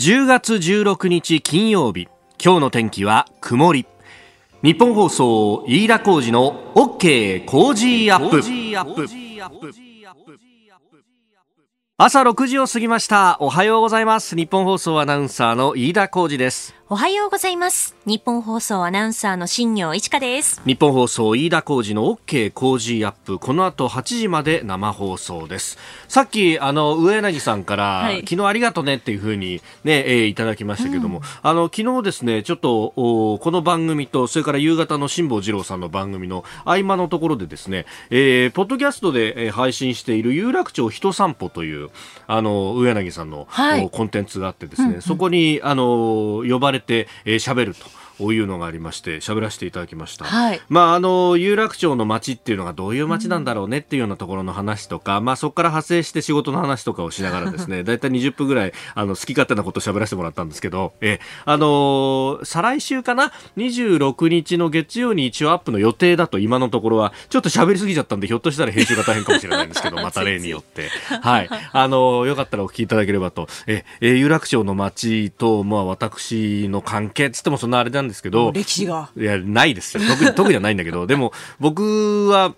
[0.00, 2.08] 10月16日金曜日。
[2.42, 3.86] 今日の天気は曇り。
[4.62, 8.40] 日本放送飯田浩二の OK 工事アップ。
[11.98, 13.36] 朝6時を過ぎました。
[13.40, 14.36] おはようございます。
[14.36, 16.79] 日本放送アナウンサーの飯田浩二です。
[16.92, 17.94] おはようございます。
[18.04, 20.60] 日本放送アナウンサーの新業一華です。
[20.66, 23.38] 日本放送飯田浩二の OK 工事アップ。
[23.38, 25.78] この後8時まで生放送です。
[26.08, 41.90] さっきあの上柳さんから、はい、昨日ありがとうねっていうふうにね、えー、いただきましたけども、うん、あの昨日ですねちょっとおこの番組とそれから夕方の辛坊治郎さんの番組の合間のところでですね、えー、ポッドキャストで、えー、配信している有楽町人散歩という
[42.26, 47.86] あの上柳さんの、はい、コンテンツがあってですね、うんうん、そこにあの呼ばれて喋、えー、ると。
[48.28, 70.88] ういうのがありまして喋らせていただきました、はい、まああの有楽町の街っていうのがどういう街なんだろうねっていうようなところの話とか、うん、まあそこから派生して仕事の話とかをしながらですねだいたい20分ぐらいあの好き勝手なことを喋らせてもらったんですけどえあの再来週かな？26日の月曜に一応アップの予定だと今のところはちょっと喋りすぎちゃったんでひょっとしたら編集が大変かもしれないんですけど また例によって。
[71.22, 71.48] はい。
[71.72, 73.48] あのよかったらお聞きいただければと。
[73.66, 74.16] ええ。
[74.16, 79.10] 有楽町の街とまあ私の関係つってもそんなあれなんですけど歴史が。
[79.16, 80.02] いやないですよ。
[80.06, 82.54] 特に特にはないんだけどでも僕は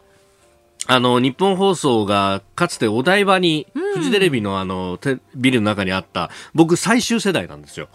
[0.89, 4.99] あの、日本放送がかつてお台場に、フジテレビのあの、
[5.35, 7.89] ビルの中にあった、僕最終世代なんですよ。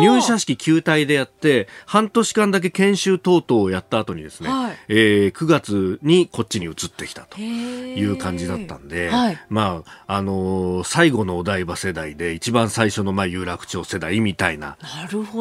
[0.00, 14.76] 入社式球体でやって、半年間だけ研修等々をやった後にですね、はい、えー、9月にこっちに移ってきたという感じだったんで、はい、まあ、あのー、最後のお台場世代で一番最初のまあ有楽町世代みたいな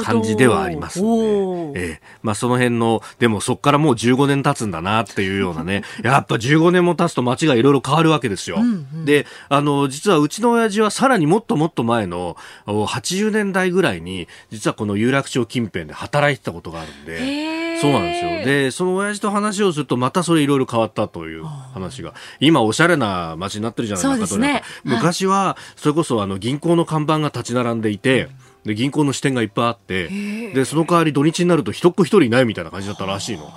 [0.03, 8.57] 感じではありますので、えー、まあその辺の、でもそこからもう15年経つんだなっていうようなね、 やっぱ15 5年も経つと街がいろいろ変わるわけですよ。
[8.59, 18.31] うんうん、で、あの、実はうちの親父はさらにもっともっと前の80年代ぐらいに、実はこの有楽町近辺で働いてたことがあるんで、そうなんですよ。
[18.45, 28.29] で、その親父と話をすると、またそれいろいろ変わったという話が、今おしゃれな街になってるじゃないですか、ね、昔は、それこそあの銀行の看板が立ち並んでいて、
[28.63, 30.07] で銀行の支店がいっぱいあって
[30.53, 33.51] でその代わり土日になると一っ子一人いないみたいな感じだったらしいの。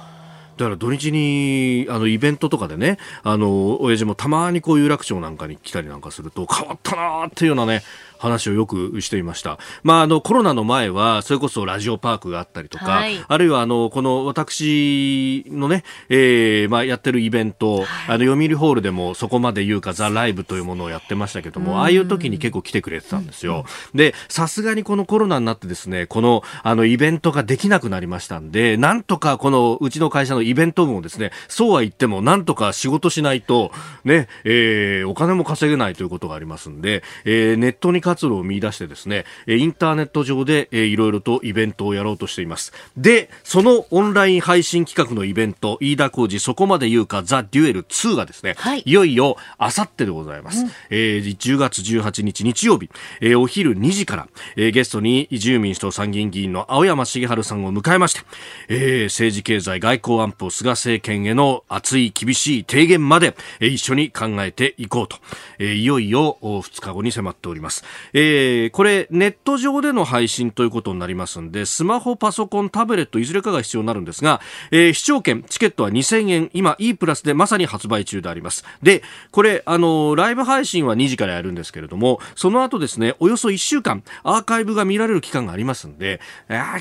[0.56, 7.82] だから土日にあのイベントとかでねあの親父もたまにこう有楽町なんかに来たりなんかすると変わったなーっていうようなね
[8.18, 9.58] 話をよくしていました。
[9.82, 23.64] まあ、あの、コロナの前は、それこそラジオパークがあったりとか、はい、あるいは、あの、この私のね、えー、まあ、やってるイベント、はい、あの、読売ホールでもそこまで言うか、ザ・ライブというものをやってましたけども、ああいう時に結構来てくれてたんですよ。
[23.94, 33.72] で、さすがにこのコロナになってですね、この、あの、イベントができなくなりましたんで、なんとかこの、うちの会社のイベント部もですね、そうは言っても、なんとか仕事しないと、
[34.04, 42.72] ね、えー、お金も稼げないということがありますんで、えー、ネットに活路を見出してですね、インターネット上でいろいろとイベントをやろうとしています。
[42.96, 50.62] で、そのオンライン配信企画のイベント、飯田浩二そこまで言うかザ・デュエル2がですね、はい、いよいよあさってでございます。
[50.62, 58.20] うん、えー、10月18日日曜日、えー、お昼2時から、えー、ゲストに自由民主党参議院議員の青山茂春さんを迎えまして、
[58.68, 65.16] えー、政治経済外交安保菅政権への熱い厳しい提言まで、えー、一緒に考えていこうと、
[65.58, 67.84] えー、いよいよ2日後に迫っております。
[68.12, 74.40] えーえー、これネット上での配信ということになりますんでスマホパソコンタブレットいずれかが必要になるんですが、
[74.70, 78.64] えー、視聴券チケットは2000円今 E プラスでまさに発売中であります。
[78.82, 86.20] でこれあのライブ配信は2時からやるんですけれどもその後ですねおよそ1週間アーカイブが見られる期間がありますんで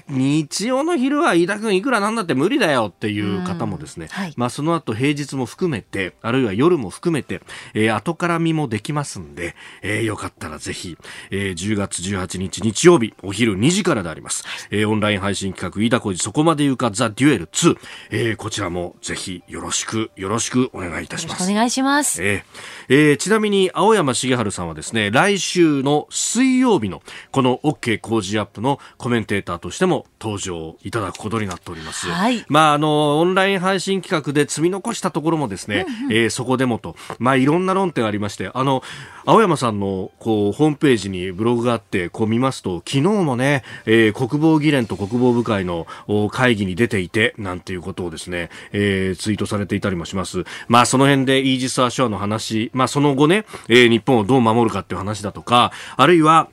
[0.07, 7.41] 日曜の昼は飯田君いくらなんだって無理だよっていう方もですね、はい、まあ、その後平日も含めてあるいは夜も含めて、
[7.73, 10.97] えー、後から見もできますんで、えー、よかったらぜひ、
[11.29, 14.43] えーえー、10月18日日曜日、お昼2時からであります。
[14.71, 17.77] えー、オンライン配信企画、飯田浩二そこまで言うか、ザ・デュエル2。
[18.11, 21.49] えー、こちらもぜひよろしく、よろしくお願いいたします。
[21.49, 22.23] お願いします。
[22.23, 32.07] えー、えー、ちなみに、青山茂春さんはですね、来週の水曜日の、この OK 工事アップのコメンテーターとしても登場いただくことになっております。
[32.07, 32.45] はい。
[32.47, 38.83] まあ、あの、オンライン配信企画で積み残したところもですね、うんうん、えー、そこでもと、まあ、いろんな論点ありまして、あの、
[39.25, 45.87] 青山さんの、こう、ホームページページにブログがあって、こう見ますと、昨日もね、えー、国防議連と国防部会の
[46.31, 50.43] 会議に出ていて、なんていうことをですね、えー、ツイートされていたりもします。
[50.67, 56.49] まあ、その辺でイージス・アショアの話、まあ、その後ね、えー、日本をどう守るかっていう話だとか、あるいは、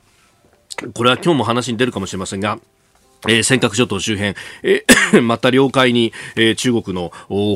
[0.95, 2.57] これは今日も話に出るかもしれませんが、
[3.27, 7.11] えー、尖閣諸島周辺、えー、 また領海に、えー、中国の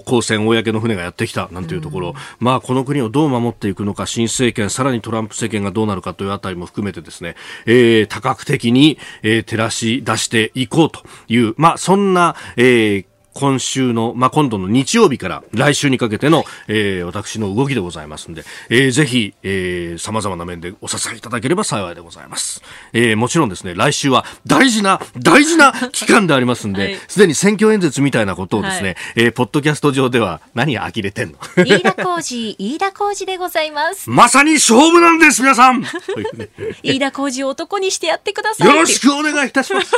[0.06, 7.36] 公船、公の船がやってきたなんていうところ、うん、まあこの国をどう守っていくのか、新政権、さらにトランプ政権がどうなるかというあたりも含めてですね、
[7.66, 22.62] えー、多角的に、えー、照らし出していこうという、まあそんな、えー、今週の、まあ、今度の日曜日から来週にかけての、えー、私の動きでございますんで、えー、ぜひ、えー、様々な面でお支えいただければ幸いでございます。
[22.94, 31.40] えー、もちろんですね、来週は大事な、大事な 期間でありますんで、す、で、に選挙演説みたいなことをですね、はい、えー、ポッドキャスト上では何呆れてんの？
[31.58, 34.10] 飯田浩二、 飯田浩二でございます。
[34.10, 35.84] まさに勝負なんです、皆さん
[36.84, 38.68] 飯田浩二を男にしてやってください。
[38.68, 39.92] よろしくお願いいたします。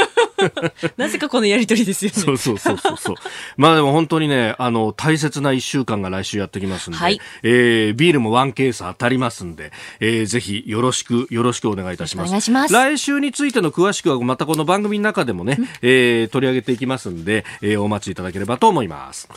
[0.98, 2.24] なぜかこのやりとりですよね。
[2.24, 3.16] そうそうそうそう。
[3.58, 12.28] まあでも本当にね、あの、大切な一週間が来週やってきますんで、はい、えー、ビールもワンケース当たりますんで、えー、ぜひよろしく、よろしくお願いいたします。
[12.28, 12.74] お願いします。
[12.74, 19.28] 来週についての詳しくはまたこの番組の中でもね、えー、取り上げていきますんで、えー、お待ちいただければと思います。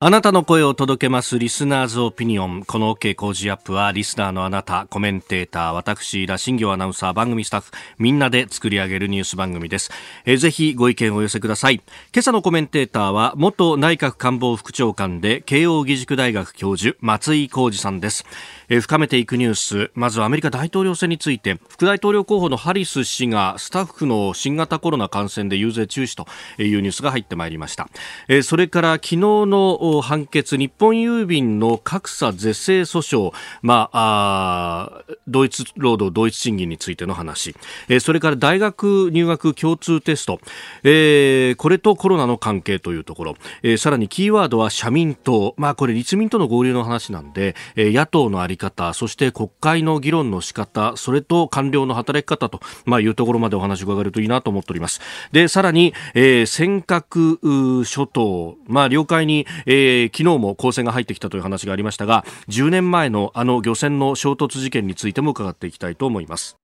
[0.00, 2.64] あなたの声を届けますリスナーズオピニオン。
[2.64, 9.92] この OK 工事アップはリスナーのあなた、コメンテーター、私、ら新業アナウンサー、番組スタッフ、みんなで作り上げるニュース番組です。
[10.26, 11.76] え、ぜひご意見をお寄せください。
[11.76, 11.84] 今
[12.18, 18.26] 朝のコメンテーターは元内閣官房副長官で慶応義塾大学教授、松井浩二さんです。
[18.68, 19.90] えー、深めていくニュース。
[19.94, 26.26] まずアメリカ大統領選について副大統領候補のハリス氏がスタッフの新型コロナ感染で遊説中止と
[26.62, 27.88] いうニュースが入ってまいりました、
[28.28, 33.32] えー、それから昨日の判決日本郵便の格差是正訴訟、
[33.62, 37.54] まあ、あ同一労働同一賃金についての話、
[37.88, 40.40] えー、それから大学入学共通テスト、
[40.82, 55.00] えー、これとコロナの関係というところ、えー、さらにキーワードは社民党、まあ、これ立民との合流の話なんで、えー、野党のありり方、そして国会の議論の仕方、それと官僚の働き方と、まあ、いうところまでお話を伺えるといいなと思っております。
[55.32, 66.56] で、さらに、えー、尖閣諸島、まあ、領海に、えー、昨日も公船が入ってきたという話がありましたが、10年前のあの漁船の衝突事件についても伺っていきたいと思います。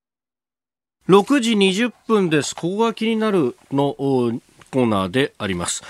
[1.09, 2.55] 6時20分です。
[2.55, 5.83] ここが気になるのコーナーであります。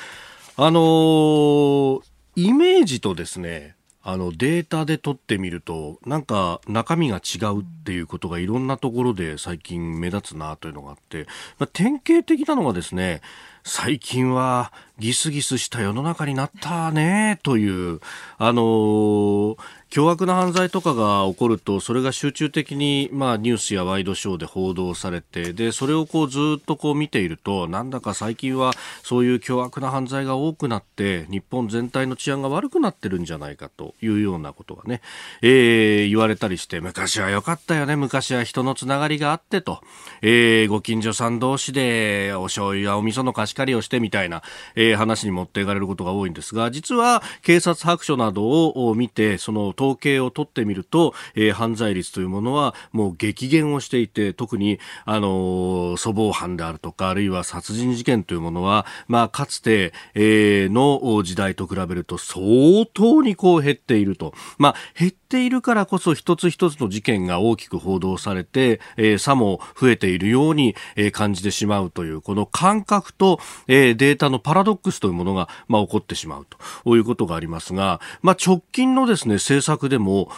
[0.56, 2.02] あのー、
[2.36, 11.26] イメージとですね、あのデータで取ってみるとなんか中身が違うっていうことがいろんなところで最近目立つなというのがあって、
[11.58, 13.20] まあ、典型的なのがですね
[13.64, 18.00] 最近はギスギスした世の中になったねという
[18.38, 19.58] あのー、
[19.88, 28.72] 凶悪な犯罪とかが起こるとそれが集中的に、まあ、ニュースやワイドショーで報道されてでそれをこうずっとこう見ているとなんだか最近は
[29.02, 35.00] そういう凶悪な犯罪が多くなって日本全体の治安が悪くなってるんじゃないかというようなことがね、
[35.40, 39.80] えー、言われたりして昔は良かったよね昔は人のつながりがあってと、
[40.20, 44.42] えー、ご近所さん同士でお醤油やお味噌の貸し借りをしてみたいな、
[44.74, 73.38] えー、話に持っていかれることが多いんですが実は警察白書などを見てその統計を取ってみると、えー、犯罪率というものはもう激減をしていて特にあの粗暴犯であるとかあるいは殺人事件というものは、まあ、かつて、えー、の時代と比べると相当にこう減っていると、まあ、減っているからこそ一つ一つの事件が大きく報道されて、えー、さも増えているように、えー、感じてしまうというこの感覚と、
[73.68, 76.46] えー、データのパラドックスというものが、まあ、起こってしまう
[76.84, 80.30] ということがありますが、まあ、直近のですね政策でも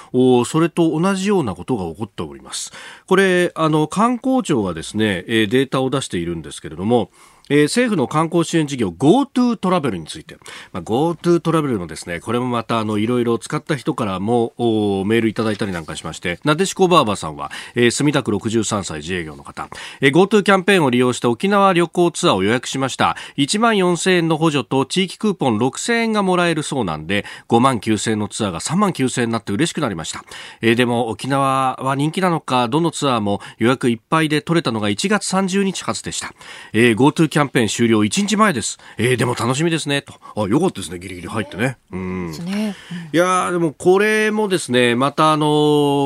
[0.45, 2.73] それと同じようなことが起こっております。
[3.07, 7.11] これあの観光庁がですねえデータを出しているんですけれども
[7.53, 10.39] えー、政府の観光支援事業 GoTo トラベルについて、
[10.73, 19.69] まあ、GoTo トラベルのですね、これもまたあのいろいろ使った人からもメールいただいたりなんかしまして、なでしこばあばさんは、えー、墨田区63歳自営業の方、
[20.01, 23.19] えー、GoTo キャンペーンを利用して沖縄旅行ツアーを予約しました。
[23.37, 30.25] 1万4000円の補助と地域クーポン6000円がもらえるそうなんで、5万9000円のツアーが3万9000円になって嬉しくなりました。
[30.63, 36.33] えー、でも沖縄は人気なのか、どのツアーも予約いっぱいで取れたのが1月30日発でした。
[36.73, 38.79] えー、GoTo キャンペーン終了1日前です。
[38.99, 40.03] えー、でも楽しみですね。
[40.03, 40.15] と。
[40.37, 40.99] あ、よかったですね。
[40.99, 41.79] ギリギリ入ってね。
[41.91, 42.33] うん。
[42.45, 42.75] ね、
[43.13, 45.49] いやでもこれもですね、またあのー、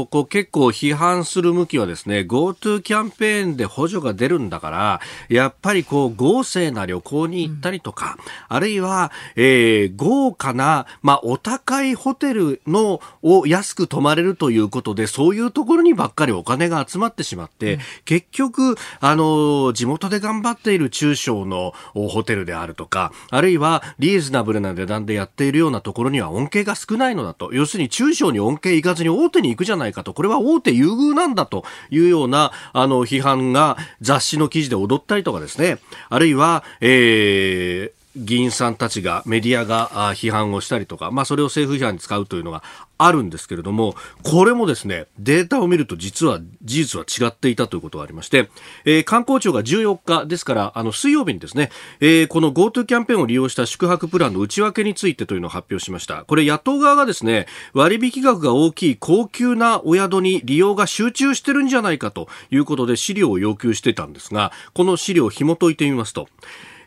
[0.07, 27.53] こう結構批判する向きはですね、GoTo キャンペーンで補助が出るんだから、やっぱりこう豪勢な旅行に行ったりとか、うん、あるいは、えー、豪華な、まあ、お高いホテルのを安く泊まれるということで、そういうところにばっかりお金が集まってしまって、うん、結局、あのー、地元で頑張っている中小のホテルであるとか、あるいはリーズナブルな値段でやっているようなところには恩恵が少ないのだと。
[27.53, 30.15] 要するに中小に恩恵いかずに大手に行くじゃないかと。
[30.15, 35.79] これは大手優遇なんだというような、あの、批判が雑誌の記事で踊ったりとかですね。
[36.09, 42.63] あるいは、えー、議員さんたちがメディアが批判をしたりとか、まあ、それを政府批判に使うというのが
[42.99, 48.49] あるんですけれども、これもですね、データを見ると実は事実は違っていたということがありまして、
[48.87, 51.71] えー、観光庁が14日ですから、あの水曜日にですね、
[52.01, 56.25] えー、この GoTo キャンペーンを利用した宿泊プランの内訳についてというのを発表しました。
[56.25, 66.29] これ野党側がですね、割引額が大きい高級なお宿に利用が集中してるんじゃないかということで資料を要求してたんですが、この資料を紐解いてみますと、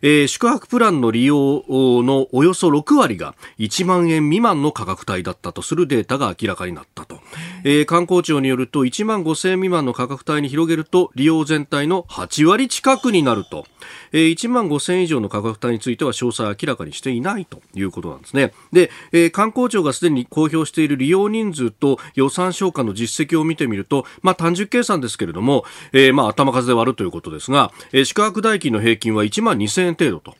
[0.01, 7.19] えー、宿泊プランの利用のおよそ6割が1万円未満の価格帯だったとするデータが明らかになったと、
[7.63, 13.65] えー、観光庁によると1万5000円未満の価格帯に広げると利用全体の8割近くになると、
[14.11, 18.53] えー、1万5000円以上の価格帯については詳細明らかにしていないということなんですね。
[18.71, 30.35] で、えー、観光庁がすでに公表している利用人数と予算消化の実績を見てみると、まあ、単純計算ですけれども、えー、まあ頭数で割るということですが、えー、宿泊代金の平均は1万2000円円程度と。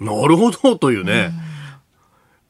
[0.00, 1.30] なるほどというね。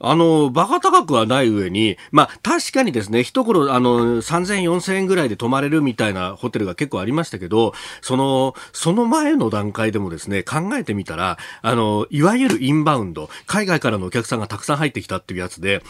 [0.03, 15.83] あの、バカ高くはない上に、まあ確かにですね、一頃あの、3000、4000円ぐらいで泊まれるみたいなホテルが結構ありましたけど、その、その前の段階でもですね、考えてみたら、あの、いわゆるインバウンド、海外からのお客さんがたくさん入ってきたっていうやつで、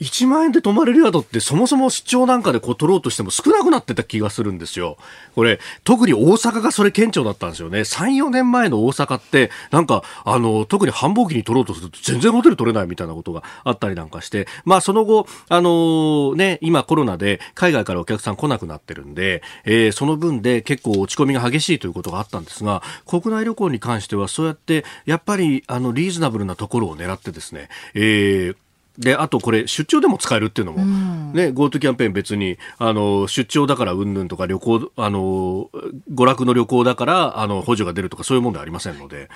[0.00, 4.98] 1万円で泊まれる宿ってそもそも出張なんかでこう取ろうとしても少なくなってた気がするんですよ。
[5.34, 7.80] これ、特に大阪がそれ顕著だったんですよね。
[7.80, 28.56] 3、4年前の大阪って、なんか、あの、特に繁忙期に取ろうとすると全然ホテル取れないみたいなことがあったりなんかして、まあその後、あのね、今コロナで海外からお客さん来なくなってるんで、えー、その分で結構落ち込みが激しいということがあったんですが、国内旅行に関してはそうやって、やっぱり、あの、リーズナブルなところを狙ってですね、えー、
[28.98, 30.84] で、あとこれ、出張でも使えるっていうのも、
[31.32, 35.70] ね、GoTo キャンペーン別に、あの、出張だからうんぬんとか旅行、あの、
[36.12, 39.28] 娯楽の旅行だから、あの、補助が出るとかそういうもんではありませんので、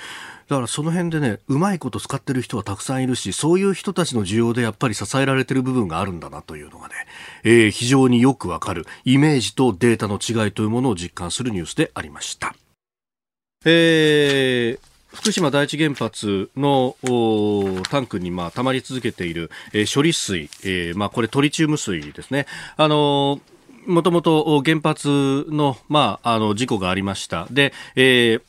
[0.48, 6.94] だからその辺でね、うまいこと使ってる人はたくさんいるし、そういう人たちの需要でやっぱり支えられてる部分があるんだなというのがね、
[7.44, 12.54] えー、非常によくわかる、イメージとデータの違いというものを実感するニュースでありました。
[13.64, 16.96] えー、福島第一原発の
[17.90, 22.46] タンクにまあ溜まり続けている、えー、処理水、えー、まあこれトリチウム水ですね。
[22.76, 23.40] あの
[23.86, 27.46] もともと原発の、まあ、あの事故がありました。
[27.50, 28.42] で、えー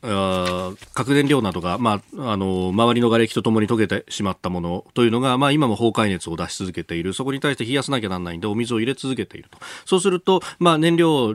[0.00, 7.12] 核燃料などが、まあ、あの周りの瓦礫とともに溶けてしまったものというのが、まあ、今も崩壊熱を出し続けている。
[7.12, 9.58] そこに対して冷やさなきゃならないんでお水を入れ続けていると。
[9.84, 11.34] そうすると、まあ、燃料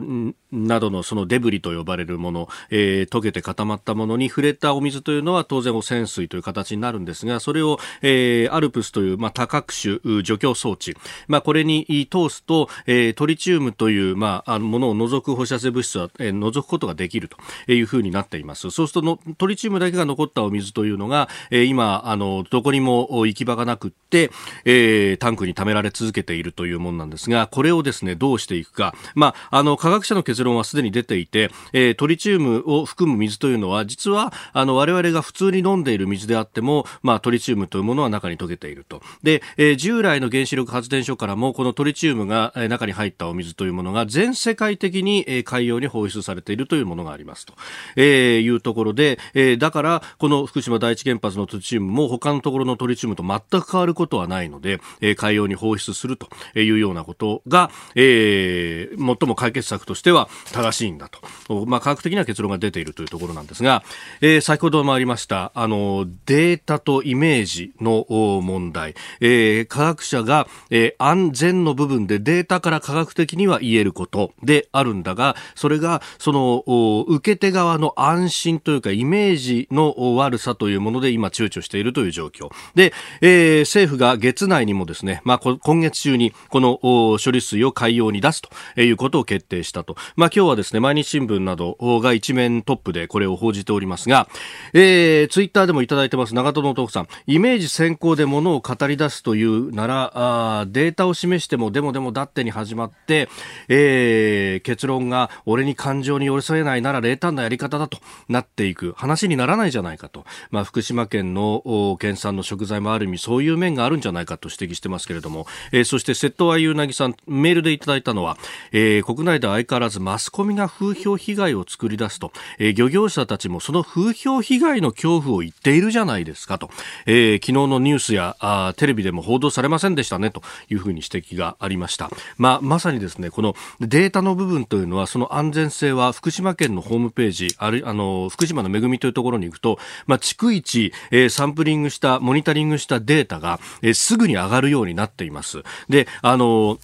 [0.54, 17.36] などのそのデブリと呼ばれるもの、えー、溶けて固まったものに触れたお水というのは当然汚染水という形になるんですがそれを、えー、アルプスという、まあ、多角種除去装置、まあ、これに通すと、えー、トリチウムという、まあ、あのものを除く放射性物質は、えー、除くことができると
[17.72, 18.53] いうふうになっています。
[18.54, 18.70] ます。
[18.70, 24.30] そうするとのトリチウムだけが残ったお水というのが、えー、今あのどこにも行き場がなくって、
[24.64, 39.02] えー、タンクに溜められ続けているというものなんですが、これをですねどうしていくか、まああの科学者の結論はすでに出ていて、えー、トリチウムを含む水というのは実はあの我々が普通に飲んでいる水であっても、まあトリチウムというものは中に溶けていると。
[39.22, 47.54] で、えー、従来の原子力発電所からもこのトリチウムが中に入ったお水というものが全世界的に海洋に放出されているというものがありますと、
[47.96, 61.08] えー、いうところで、えー、だからこの福島第一原発のトリチウムも他のところのトリチウムと全く変わることはないので、えー、海洋に放出するというようなことが、えー、最も解決策としては正しいんだ
[61.46, 63.82] と、まあ、科学的な結論が出ているというところなんですが、
[64.20, 68.06] えー、先ほどもありましたあのデータとイメージの
[68.40, 76.64] 問題、えー、科学者が、えー、安全の部分でデータから科学的には言えることであるんだがそれがその
[77.08, 82.50] 受け手側の安心というかイメージの悪さというもので今躊躇しているという状況。
[82.74, 94.28] で、えー、政府が月内にもですね、まあ、今月中にこの処理水を海洋に出すということを決定したと、まあ、今日はですね毎日新聞などが一面トップでこれを報じておりますが、
[94.72, 97.08] えー、ツイッターでもいただいてます長友の徳さん。
[97.26, 103.28] イメージ先行でものを語り出すというならあデータを示してもでもでもだってに始まって、
[103.68, 107.98] えー、結論が俺に感情に寄り添えないなら冷淡なやり方だと。
[108.28, 118.36] なっていく話にならないじゃないかと、まあ、福島県の県産の食材もある意味そういう面があるんじゃないかと指摘してますけれども、えー、そして瀬戸愛優なぎさんメールでいただいたのは、
[118.72, 126.70] えー、国内で相変わらずマスコミが風評被害を作り出すと、えー、漁業者たちもその風評被害の恐怖を言っているじゃないですかと、
[127.06, 130.42] えー、昨日のニュースやあテレビでも報道されませんでしたねと。
[130.70, 132.10] いうふうに指摘がありました。
[132.36, 145.62] まあ、まさにですね、このデータの部分というのは、その安全性は福島県のホームページ、あるあの、福島の恵みというところに行くと、まあ、逐一、えー、サンプリングした、モニタリングしたデータが、えー、すぐに上がるようになっています。
[145.88, 146.78] で、あの、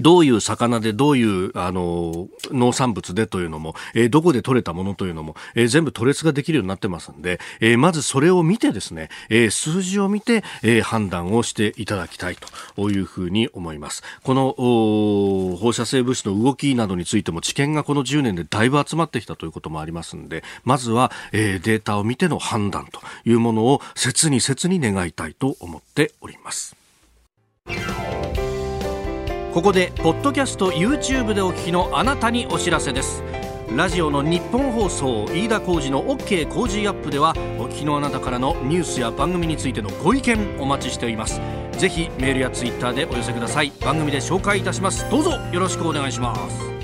[0.00, 12.36] どういう魚でどういうあの農産物でというのも、えー、どこで取れたものというのも、えー、全部取列ができるようになってますんで、えー、まずそれを見てですね、え数字を見て、え判断をしていただきたい
[12.76, 14.02] というふうに思います。
[14.22, 14.54] この
[15.58, 26.76] 放射性物質の動きなどについても知見がこの10年でだいぶ集まってきたということもありますんで、まずは、えデータを見ての判断というものを切に切に願いたいと思っております。
[29.56, 33.22] ここでポッドキャスト YouTube でお聞きのあなたにお知らせです。
[33.74, 41.40] ラジオの日本放送飯田浩司の OK 工事アップではお聞きのあなたからのニュースや番組についてのご意見お待ちしております。
[41.72, 43.72] ぜひメールやツイッターでお寄せください。
[43.80, 45.10] 番組で紹介いたします。
[45.10, 46.75] どうぞよろしくお願いします。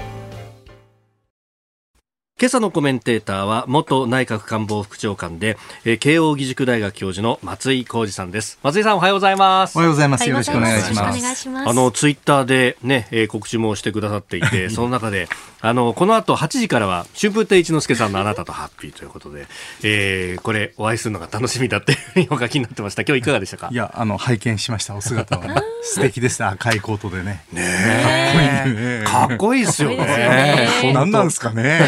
[2.43, 8.59] 今朝のコメンテーターは元内閣官房副長官で、えー、慶應義塾大学教授の松井浩二さんです。
[8.65, 9.77] 松井さんおはようございます。
[9.77, 10.29] おはようございます。
[10.29, 11.49] よろしくお願いします。
[11.49, 15.29] あのツイッターでね、えー、告知もしてくださっていて その中で
[15.61, 19.47] あのこの後8時からは春風亭一之輔さんのあなたとハッピーということで、
[19.85, 23.03] えー、これお会いするのが楽しみだっていうふうにお書きになってました。
[23.03, 23.69] 今日いかがでしたか？
[23.71, 24.97] いやあの拝見しました。
[24.97, 26.45] お姿は、ね、素敵です。
[26.45, 27.45] 赤いコートでね。
[27.53, 29.67] ねかっこいい。
[29.67, 30.93] ですよね。
[30.93, 31.79] 何なんですかね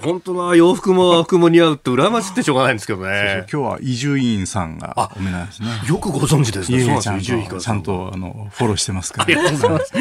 [0.00, 3.46] 本当な洋服も和服も似合うって羨ましくてしょうがないんですけどね。
[3.52, 5.68] 今日は伊集院さんがお目なんですね。
[5.88, 6.80] よくご存知ですね。
[6.80, 9.24] そうなんですちゃんとあのフォローしてますから。
[9.24, 9.92] ありがとうございます。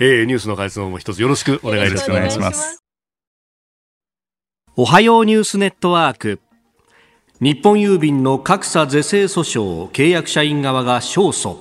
[0.00, 2.38] えー、ニュースの解説も一つよろしくお願いいたします。
[2.38, 2.84] ます
[4.76, 6.40] おはようニュースネットワーク。
[7.40, 11.56] 日本郵便の格差是正訴訟契約社員側が勝訴。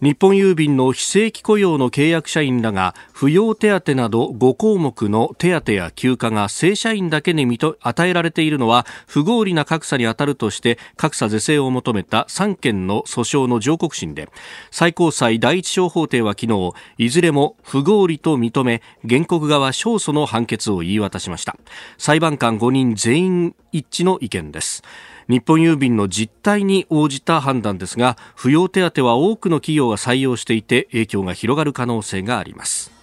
[0.00, 14.28] 日本郵便の非正規雇用の契約社員らが扶養手当など5項目の手当や休暇が正社員だけに与えられているのは不合理な格差に当たるとして格差是正を求めた3件の訴訟の上告審で
[14.70, 21.56] 最高裁第一小法廷は昨日いずれも不合理と認め原告側勝訴の判決を言い渡しました。
[21.96, 24.84] 裁判官5人全員一致の意見です。
[25.28, 32.96] 日本郵便の実態に応じた判断ですが扶養手当は多くの企業が採用していて影響が広がる可能性があります。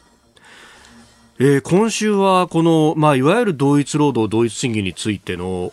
[1.38, 5.70] えー、今週はこの、まあ、いわゆる同一労働同一賃金についての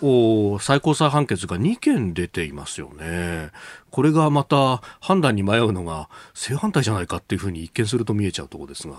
[0.61, 3.51] 最高裁判決が2件出ていますよね。
[3.93, 8.95] これがまた判断に迷うのが正反対じゃないかっていうふうに一見すると見えちゃうところですが。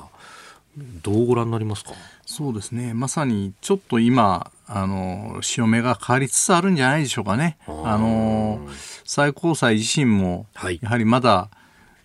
[1.03, 1.91] どうご覧になりますか？
[2.25, 7.57] そうですねまさにちょっと今あの潮目が変わりつつあるんじゃないでしょうかね。
[7.67, 8.59] あの
[9.03, 10.47] 最高裁自身も、
[10.81, 11.49] やはりまだ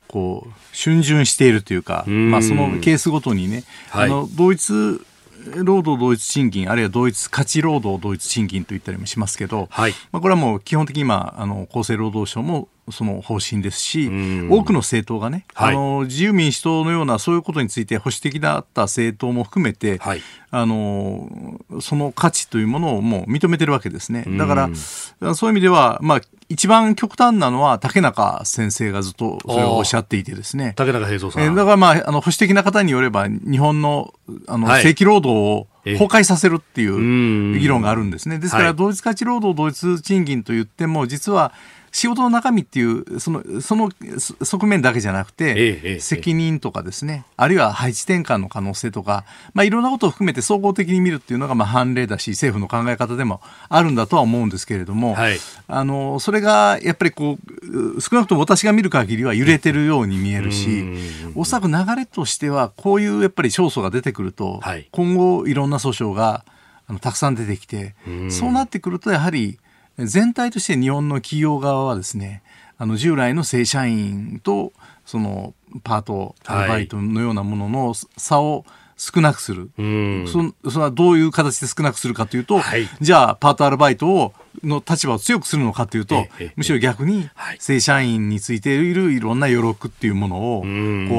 [0.09, 4.73] こう逡巡しているというか、まあ、そのケースごとにね、はい、あの同一
[5.55, 14.09] 労働同一賃金あるいは同一価値労働同一賃金と言ったりもしますけど、はい、まあ、これはもう基本的に今あの厚生労働省もその方針ですし、
[14.51, 24.25] 多くの政党がね、はい、あの自由民主党のようなそういうことについて保守的だった政党も含めて、はい、あのその価値というものをもう認めてるわけですね。
[24.39, 30.73] だから、そういう意味では、まあ、一番極端なのは竹中先生がずっとそれをおっしゃっていてですね。
[30.77, 31.55] 竹中平蔵さん。
[31.55, 34.15] だからまあ、あの保守的な方によれば、日本の
[34.47, 38.39] あの、正規労働を崩壊させるっていう議論があるんですね。
[38.39, 41.53] ですから、同一価値労働同一賃金と言っても、実は、
[41.93, 43.91] 仕事の中身っていうそのその
[44.43, 49.25] 側面だけじゃなくて、ええ、責任とかですね、あるいは配置転換の可能性とか、
[49.55, 60.85] まあ、いろんなことを含めて総合的に見るっていうのがまあ判例だし政府の考え方でもあるんだとは思うんですけれども、はい、あのそれがやっぱりこう少なくとも私が見る限りは揺れてるように見えるし
[61.35, 66.45] おそらく流れとしてはこういうやっぱり勝訴が出てくると、はい、今後いろんな訴訟が
[66.87, 67.95] あのたくさん出てきて
[68.31, 69.59] そうなってくるとやはり
[69.99, 72.43] 全体として日本の企業側はですね
[72.77, 74.73] あの従来の正社員と
[75.05, 78.65] そのパートアルバイトのようなものの差を
[78.97, 87.31] 少なくする、はい、そそれはどういう形で少なくするかというと、はい、じゃあパートアルバイトをの立場を強くするのかというと、むしろ逆に
[87.61, 90.69] 正社員についているいろんな余力っていうものをこう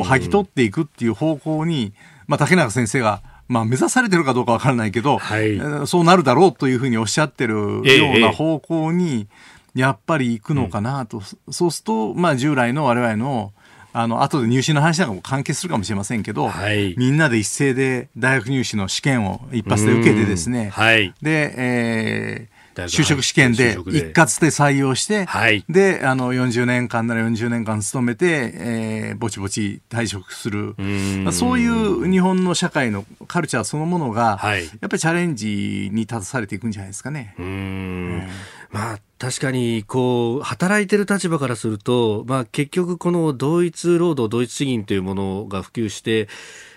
[0.04, 1.94] 剥ぎ取っていくっていう方向に、
[2.28, 7.82] まあ、竹中先生がまあ、目指されてるかどうかわからないけど、はい、そうなるだろうというふうにおっしゃってるよ
[8.16, 9.28] うな方向に、
[9.76, 13.52] やっぱり行くのかなと、うん、そうすると、まあ、従来の我々の
[13.92, 30.76] あの後で入試の話なんかも関係するかもしれませんけど、はい、みんなで一斉で大学入試の試験を一発で受けてですね、はい、で、えー、就職試験で一括で採用して、はい、であの40年間なら40年間勤めて、えー、ぼちぼち退職する。
[31.32, 37.36] そういう日本の社会のカルチャーそのものが、はい、やっぱりチャレンジに立たされていくんじゃないですかね。
[37.40, 38.24] うん、
[38.72, 46.30] まあ確かにこう働いてる立場からすると、まあ、結局この同一労働同一賃金というものが普及して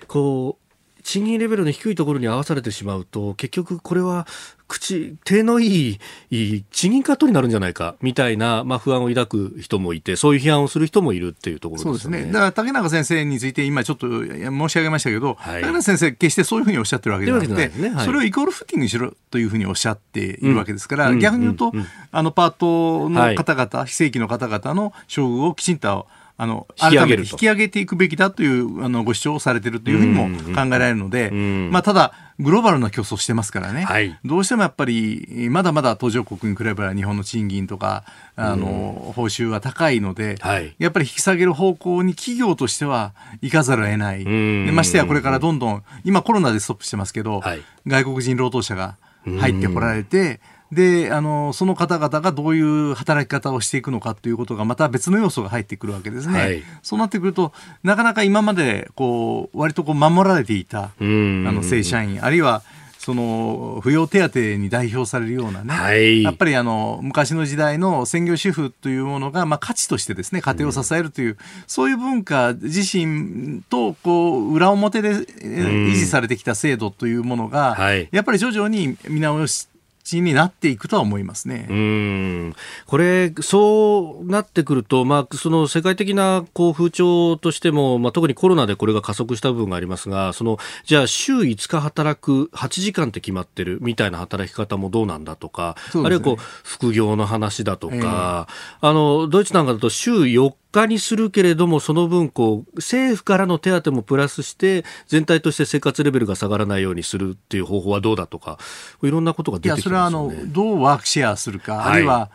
[0.08, 0.62] こう
[1.02, 4.26] 賃金レベルの低いところに合わされてしまうと、結局これは
[4.72, 5.98] 口、手のい
[6.30, 12.24] い賃金カットになるんじゃないかみたいな、まあ、不安を抱く人もいて、そういう批判をする人もいるっていうところですね。
[12.24, 12.32] ね。
[12.32, 17.90] だから竹中先生について今ちょっと申し上げましたけど、はい、竹中先生決してそういうふうにおっしゃってるわけではなくて、ね。
[17.90, 26.06] はい、それをイコールフッティングにしろというふうにおっしゃっているわけですから、うん、逆に言うと、うんうん、あのパートの方々、はい、非正規の方々の処遇をきちんと
[26.42, 38.02] あの引き上げる引き上げていくべきだというあのご主張をされているというふうにも考えられるので、まあ、ただ、グローバルな競争してますからね、はい、どうしてもやっぱり、まだまだ途上国に比べれば日本の賃金とか、
[38.34, 50.40] あの報酬は高いので、はい、やっぱり引き下げる方向に企業としては行かざるを得ない、でましてやこれからどんどん、今、コロナでストップしてますけど、はい、外国人労働者が入ってこられて、
[50.72, 56.40] であのその方々がどういう働き方をしていくのかということがまた別の要素が入ってくるわけですね。
[56.40, 62.62] はい、そうなってくるとなかなか今までこう割とこう守られていたあの正社員あるいは
[63.02, 79.66] その扶養手当に代表されるようなね、はい、やっぱりあの昔の時代の専業主婦というものが、まあ、価値としてですね家庭を支えるという、うん、そういう文化自身とこう裏表で維持されてきた制度というものが、はい、やっぱり徐々に見直し
[80.14, 81.66] になっていくとは思いますね。
[81.70, 82.54] うん
[82.86, 108.58] これ、そうなってくると、まあ、その世界的なこう風潮としても、まあ、特にコロナでこれが加速した部分がありますが、そのじゃあ、週5日働く8時間って決まってるみたいな働き方もどうなんだとか、ね、あるいはこう副業の話だとか、えー、あのドイツなんかだと週4日にするけれども、その分こう、政府からの手当もプラスして、全体として生活レベルが下がらないようにするっていう方法はどうだとか、
[109.02, 109.96] いろんなことが出てきますよね。
[109.96, 112.30] いや、それはあのどうワークシェアするか、はい、あるいは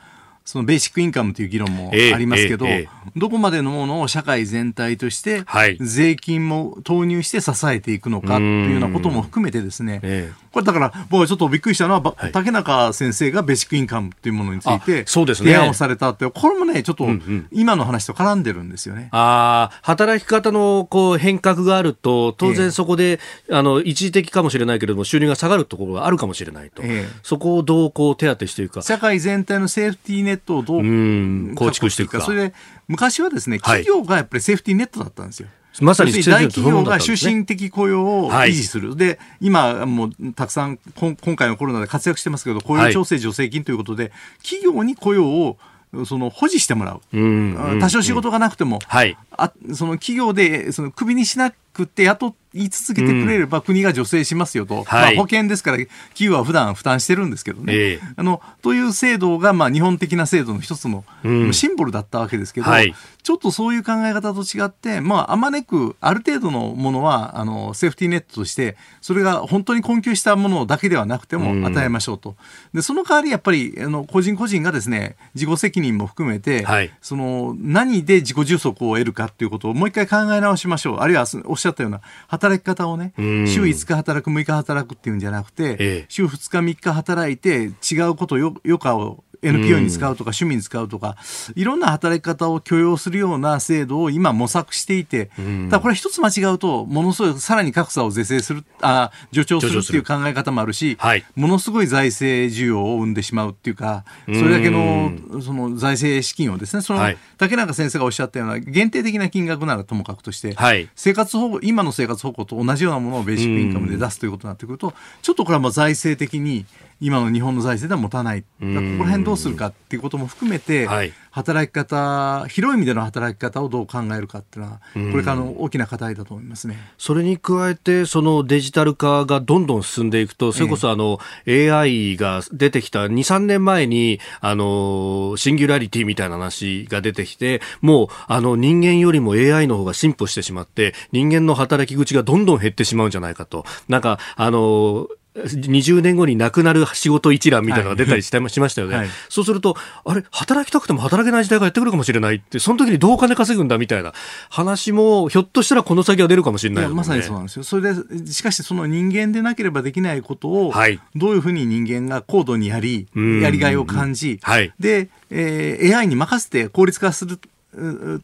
[0.47, 5.43] そのベーシックインカムという議論もありますけど、えーえー、どこまでのものを社会全体として
[5.81, 17.09] 税金も投入して支えていくのかというようなことも含めてですね、えー、これだから僕はちょっとびっくりしたのは、はい、竹中先生がベーシックインカムというものについて提案をされたって、これもねちょっと
[17.51, 19.09] 今の話と絡んでるんですよね。
[19.11, 23.19] ああ働き方のこう変革があると当然そこで、
[23.51, 26.83] あの一時的かもしれないけれども収入が下がるところがあるかもしれないと、
[27.21, 28.81] そこをどうこう手当てしていくか。
[28.81, 32.21] 社会全体のセーフティーネットをどう構築していくか。
[32.21, 32.53] それで
[32.87, 35.49] 昔はですね、企業がやっぱりセーフティーネットだったんですよ。
[35.81, 45.57] まさに大企業が終身的雇用を維持する、はい、で今、もうたくさん今回のコロナで活躍してますけど、雇用調整助成金ということで、企業に雇用を
[46.05, 57.73] その保持してもらう、多少仕事がなくても、はい、あその企業でそのクビにしなくて雇言い続けてくれれば国が助成しますよと、うんまあ、保険ですから企業は普段負担してるんですけどね。
[57.73, 61.03] えー、あのという制度がまあ日本的な制度の一つの
[61.51, 72.35] シンボルだったわけですけど、はい、ちょっとそういう考え方と違って、まあ、あまねくある程度のものはあのセーフティーネットとしてそれが本当に困窮したものだけではなくても与えましょうと。
[72.73, 80.97] でその代わりやっぱりあの個人個人がですね自己責任も含めて、はい、その何で自己充足を得るかっていうことをもう一回考え直しましょう。
[80.99, 91.17] あるいはおっしゃったような働き方をね、週5日働く、6日働くっていうんじゃなくて、ええ、週2日、3日働いて、違うことよ、余暇を NPO に使うとか趣味に使うとか、
[91.55, 95.29] いろんな働き方を許容するような制度を今模索していて、
[95.69, 107.01] だこれ一つ間違うと、ものすごいさらに格差を是正する、あ助長するっていう考え方もあるし、はい、ものすごい財政需要を生んでしまうっていうか、それだけのその財政資金をですね、その、
[107.37, 116.65] 竹中先生がおっしゃったような限定的な金額ならともかくとして、はい、生活保護、今の生活保護と同じようなものをベーシックインカムで出すということになってくると、ちょっとこれはもう財政的に
[116.99, 118.41] 今の日本の財政では持たない。
[118.41, 124.79] ここら辺どうするかっていうことも含めて、はい、働き方、広い意味での働き方をどう考えるかっていうのは、
[125.11, 126.77] これからの大きな課題だと思いますね。
[126.97, 143.65] それに加えて、そのデジタル化がどんどん進んでいくと、それこそあの、え AI が出てきた2、3年前に、あの、シンギュラリティみたいな話が出てきて、もう、あの、人間よりも AI の方が進歩してしまって、人間の働き口がどんどん減ってしまうんじゃないかと。
[143.87, 145.07] なんか、あの、
[145.43, 154.13] 20年後になくなる仕事一覧みたいなのが出たりして、はい、しましたよね、はい、そうすると、あれ、働きたくても働けない時代がやってくるかもしれないって、その時にどうお金稼ぐんだみたいな
[154.49, 157.63] 話も、ひょっとしたらこの先は出るかもしれない、ね、まさにそうなんですよ。
[157.63, 167.39] それで、しかしその人間でなければできないことを、はい、どういうふうに人間が高度にやり、やりがいを感じ、はい、で、えー、AI に任せて効率化する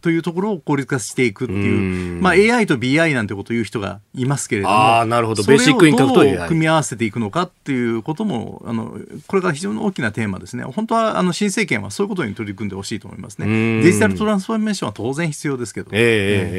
[0.01, 5.43] というところを効率化していくっていう、まあ、AI と BI なんてことを言う人がいますけれども、あなるほど。
[5.43, 16.01] ベーシックインカムと AI 組み合わせていくのかっていうことも、あのこれが非常に大きなテーマですね、本当はあの新政権はそういうことに取り組んでほしいと思いますね、デジタルトランスフォーメーションは当然必要ですけど、えー、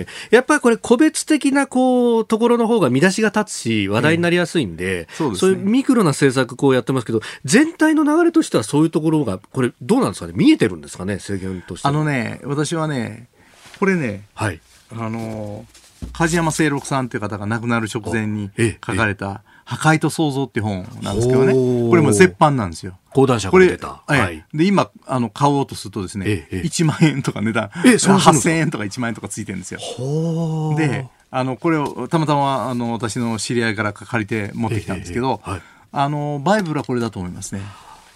[0.01, 13.29] えー、やっぱりこれ、個別的なこうところの方が見出しが立つし、話題になりやすいんで、えー、そうですね、そういうミクロな政策、こうやってますけど、全体の流れとしてはそういうところが、これ、どうなんですかね、見えてるんですかね、政権としてあのね、私はね、
[13.79, 14.61] これね、はい、
[14.93, 15.65] あの
[16.13, 18.51] 梶山清六さんっていう方が亡くなる直前に
[18.87, 21.53] 書かれた「破壊と創造」っていう本なんですけどね。
[21.53, 22.99] これも絶版なんですよ。
[23.11, 24.03] 講談社から出た。
[24.07, 27.69] はい、で今あの買おうとするとですね、ええ、1万円とか値段。
[27.69, 29.81] 8000円とか1万円とかついてるんですよ。
[30.77, 37.63] であのこれをたまたまあの私の知り合いから借りて持ってきたんですけど、はい、あのバイブルはこれだと思いますね。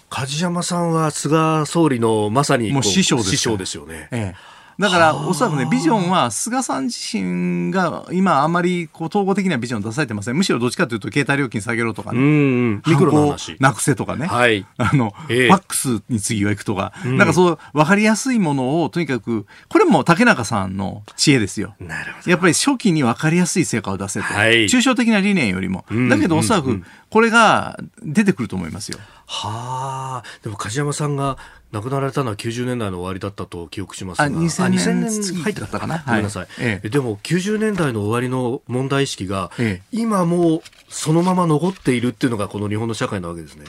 [0.09, 4.07] 梶山さんは菅総理のまさにもう師匠です師匠ですよね。
[4.11, 10.37] ええだから、おそらくね、ビジョンは菅さん自身が今あまりこう統合的なビジョン出されてません。
[10.37, 12.19] むしろどっちかというと、携帯料金下げろとかね。
[12.19, 13.57] ミクロな話。
[13.59, 14.27] なくせとかね。
[14.27, 14.65] はい。
[14.77, 16.93] あの、えー、ファックスに次は行くとか。
[17.05, 21.75] うん、なんかそう、わかりやすいものを、とにかく、これも竹中さんの知恵ですよ。
[21.81, 22.31] なるほど。
[22.31, 24.25] やっぱり初期にわかりやすい成果を出せと。
[24.27, 24.65] はい。
[24.65, 25.83] 抽象的な理念よりも。
[26.09, 28.99] だけど、おそらく、これが出てくると思いますよ。
[29.31, 30.23] はあ。
[30.43, 31.37] でも、梶山さんが、
[31.71, 43.65] 亡くなられたのは90年代の終わりだったと記憶しますが、あ2000年入ってたかな、ごめんなさい、ええ、でも90年代の終わりの問題意識が、ええ、今もそのまま残っているっていうのがこの日本の社会なわけですね。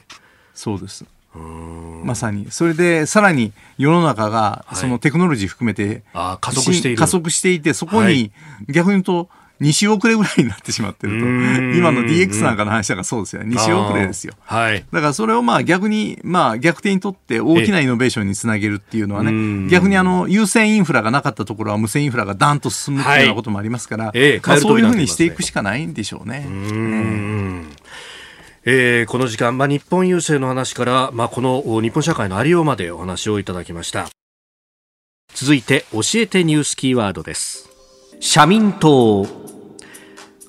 [0.55, 1.05] そうです。
[1.35, 2.51] まさに。
[2.51, 6.99] それでさらに世の中がそのテクノロジー含めて、はい、加速している。
[6.99, 8.33] 加速していてそこに
[8.69, 9.29] 逆に言うと
[9.61, 11.27] 2週遅れぐらいになってしまってると。
[11.27, 13.55] 今の DX なんかの話だからそうですよね。
[13.55, 14.35] 2週遅れですよ。
[14.41, 14.85] はい。
[14.93, 26.45] だからそれをまあ逆に、まあ逆転にとって大きなイノベーションにつなげるっていうのはね、逆にあの優先インフラがなかったところは無線インフラがダンと進むっていうようなこともありますから、はい、まあ、そういうふうにしていくしかないんでしょうね。
[26.47, 27.71] うん
[28.65, 34.09] えー、この時間、まあ、日本郵政の話から、まあ、この日本社会のありようまでお話をいただきました
[35.35, 37.71] 続いて教えてニュースキーワードです
[38.21, 39.27] 社民党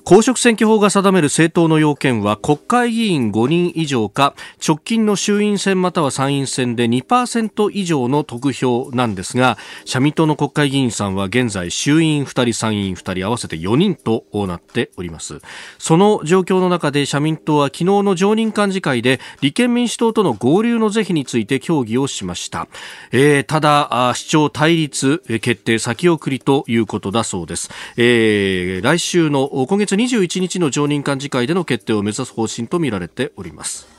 [0.04, 4.34] 公職選挙法が定める政党の要件は国会議員5人以上か
[4.66, 15.40] 直近の衆院選または参院選で2%以上の得票なんですが社民党の国会議員さんは現在衆院2人参院2人合わせて4人となっております。
[15.78, 22.68] その状況の中で社民党は昨日の常任幹事会で立憲民主党との合流の是非について協議をしました、
[23.12, 33.92] えー、ただ主張対立決定先送りということだそうです、えー、来週の今月21日の常任幹事会での決定を目指す方針とみられております。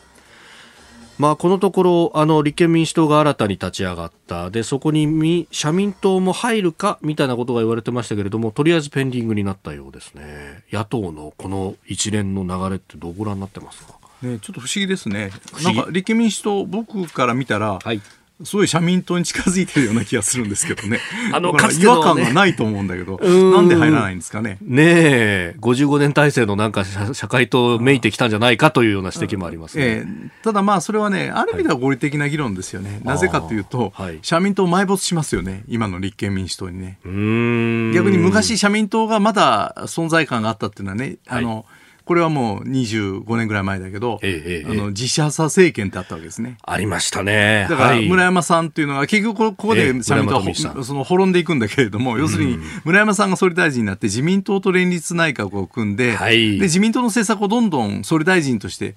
[1.19, 4.49] まあ、このところあの立憲民主党が新たに立ち上がった。
[4.49, 10.63] でそこに社民党も入るかみたいなことが言われてましたけれどもとりあえずペンディングになったようですね。
[10.71, 15.31] 野党のこの一連の流れってどうご覧になってますか、ね、ちょっと不思議ですね。
[15.63, 18.01] なんか立憲民主党僕から見たら、はい、
[18.43, 20.99] すごい社民党に近づいてるような気がするんですけどね。
[21.31, 23.19] あの、かつての、ね、違和感がないと思うんだけど、
[23.53, 24.57] なんで入らないんですかね？
[24.61, 29.83] ねえ、55年体制のなんか社会党めいてきたんじゃないかというような指摘もありますね。
[29.85, 32.89] ええただまあそれはね、ある意味では合理的な議論ですよね。
[32.89, 35.63] はい、なぜかというと、はい、社民党埋没しますよね。
[35.67, 36.97] 今の立憲民主党にね。
[37.03, 41.63] 逆に昔社民党がまだ存在感があったっていうのはね、あの、はい
[42.05, 46.57] これはもう25年ぐらい前だけど、ええ、あの自社さ政権ってあったわけですね。
[46.61, 47.65] ありましたね。
[47.69, 58.95] だから村山さんっていうのは結局ここで社民党はその滅んでいくんだけれども、要するに村山さんが総理大臣になって自民党と連立内閣を組んで、はい、で自民党の政策をどんどん総理大臣として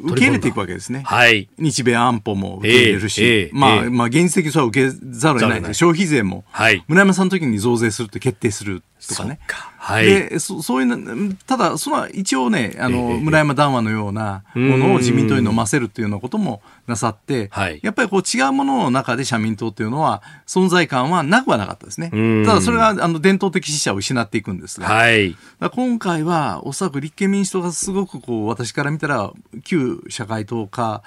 [0.00, 1.02] 受け入れていくわけですね。
[1.04, 1.48] はい。
[1.58, 6.84] 日米安保も受け入れるし、えーえー、まあ、まあ、現実的にそれは受けざるを得ない消費税も、はい。
[6.88, 8.82] 村山さんの時に増税するって決定する。
[9.06, 9.38] とかね。
[9.78, 22.10] はい、でそそういうただ、その一応ね、あの、村山談話のようなものを自民党に飲ませるっていうようなこともなさって、はい、やっぱりこう違うものの中で社民党っていうのは存在感はなくはなかったですね。
[22.44, 25.36] ただそれがあの伝統的支持者を失っていくんですが、はい、
[25.72, 29.32] 今回はおそらく立憲民主党がすごくこう私から見たら
[29.64, 31.02] 旧社会党か、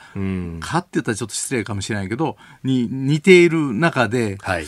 [0.59, 4.65] かって言ったらちょっと失礼かもしれないけど、に似ている中で、はい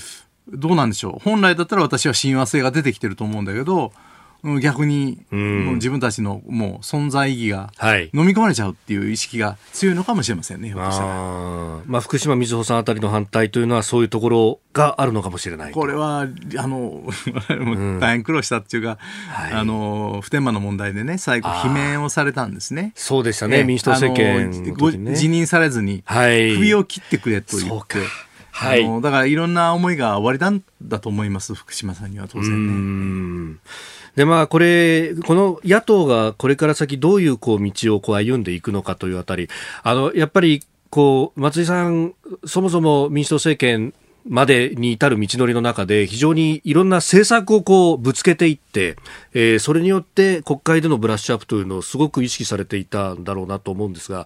[0.47, 1.23] どうなんでしょう。
[1.23, 3.91] 本来だったら私は親和性が出てきてると思うんだけど
[4.61, 7.71] 逆に、自分たちのもう存在意義が
[8.13, 16.27] 飲み込まれちゃうっていう意識が強いのかもしれませんね、あまあ、福島みずほさんあたりの反対というのはそういうところがあるのかもしれないこれは
[16.57, 17.03] あの
[18.01, 18.97] 大変苦労したっていうか、
[19.51, 22.91] うん、あの普天間の問題でね最後罷免をされたんですね。
[22.95, 27.99] そうでしたね、民主党政権、ね、辞任されずに、はい、首を切ってくれと言って。
[27.99, 28.07] はい、
[28.55, 33.57] あのだからいろんな思いが終わりなんだと思います、福島さんには当然ね。
[34.15, 39.49] でまあ、これ、この野党がこれから先どういうこう道をこう歩んでいくのかというあたり、
[39.81, 40.61] あのやっぱり
[40.91, 42.13] こう松井さん、
[42.45, 43.93] そもそも民主党政権
[44.27, 48.95] までに至る道のりの中で非常にいろんな政策をこうぶつけていって、
[49.33, 54.25] えー、それによって国会でのブラッシュアップというのをすごく意識されていたんだろうなと思うんですが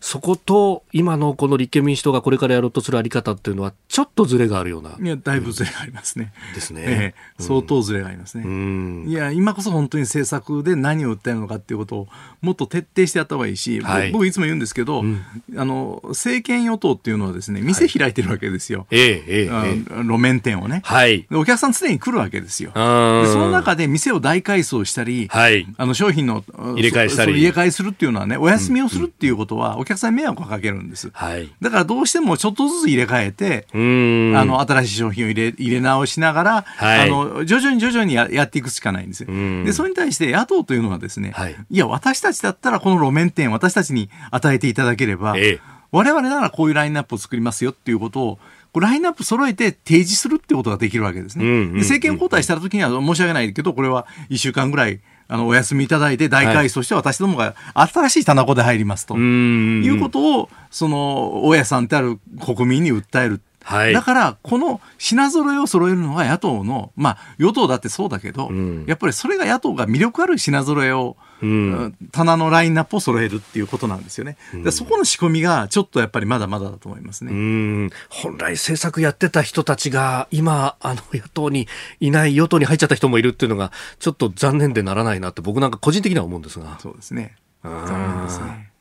[0.00, 4.96] そこと今のこの立憲民主党がこれからやろうとするあり方っていうのはちょっとずれがあるような。
[5.00, 6.32] いや、だいぶずれがありますね。
[6.54, 9.04] ですね、えー、相当ずれがありますね、うん。
[9.08, 12.08] いや、今こそ本当に政策で何を訴えるのかっていうことを
[12.40, 15.24] もっと徹底してやった方がいいし、はい、僕いつも言うんですけど、うん、
[15.56, 18.80] あの、政権与党っていうのはですね、店開いてるわけですよ。
[18.80, 20.82] はい、ええええ、路面店をね。
[20.84, 21.26] はい。
[21.32, 22.70] お客さん常に来るわけですよ。
[22.70, 26.44] でその中で店を大改装したり、はい、あの商品の
[26.76, 27.32] 入れ替えしたり。
[27.32, 31.10] 入れ替えするっていうのはね、お休みをするっていうことは、お客さんに迷惑をかけるんです。
[31.12, 31.50] はい。
[31.60, 39.28] だからどうしてもちょっとずつ入れ替えて、あの、新しい商品を入れ、入れ直しながら、はい、あの、徐々に徐々にややっていくしかないんですよ。
[39.64, 48.38] で、それに対して野党というのはですね、はい、いや、私たちだったらこの路面店、私たちに与えていただければ、ええ、我々ならこういうラインナップを作りますよっていうことを、
[48.74, 51.44] ラインナップ揃えて提示するってことができるわけですね。
[51.44, 63.40] で政権交代した時には申し訳ないけど、これは1週間ぐらいあのお休みいただいて大改装して私どもが新しい棚子で入りますと、はい、いうことをその大家さんってある国民に訴える。
[63.64, 74.36] はい、だから、この品揃えを揃えるのが野党の、まあ、与党だってそうだけど、うん、やっぱりそれが野党が魅力ある品揃えをうん、棚のラインナップを揃えるっていうことなんですよね。
[74.54, 77.90] うん、そこの仕込みがちょっとやっぱりまだまだだと思いますね。
[78.08, 81.68] 本来政策やってた人たちが今、あの野党に
[82.00, 86.78] いない与党に入っちゃった人もいるっていうのがちょっと残念でならないなって僕なんか個人的には思うんですが。
[86.80, 87.36] そうですね。
[87.62, 88.72] 残念ですね。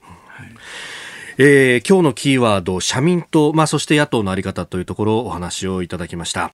[1.40, 6.50] えー、今日のキーワード、社民党、まあ、そして野党のあり方というところをお話をいただきました。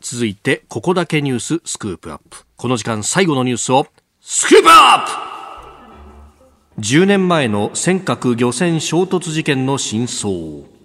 [0.00, 2.38] 続いて、ここだけニューススクープアップ。
[2.56, 3.86] この時間最後のニュースを
[4.28, 10.75] スクープアップ10年前の尖閣漁船衝突事件の真相。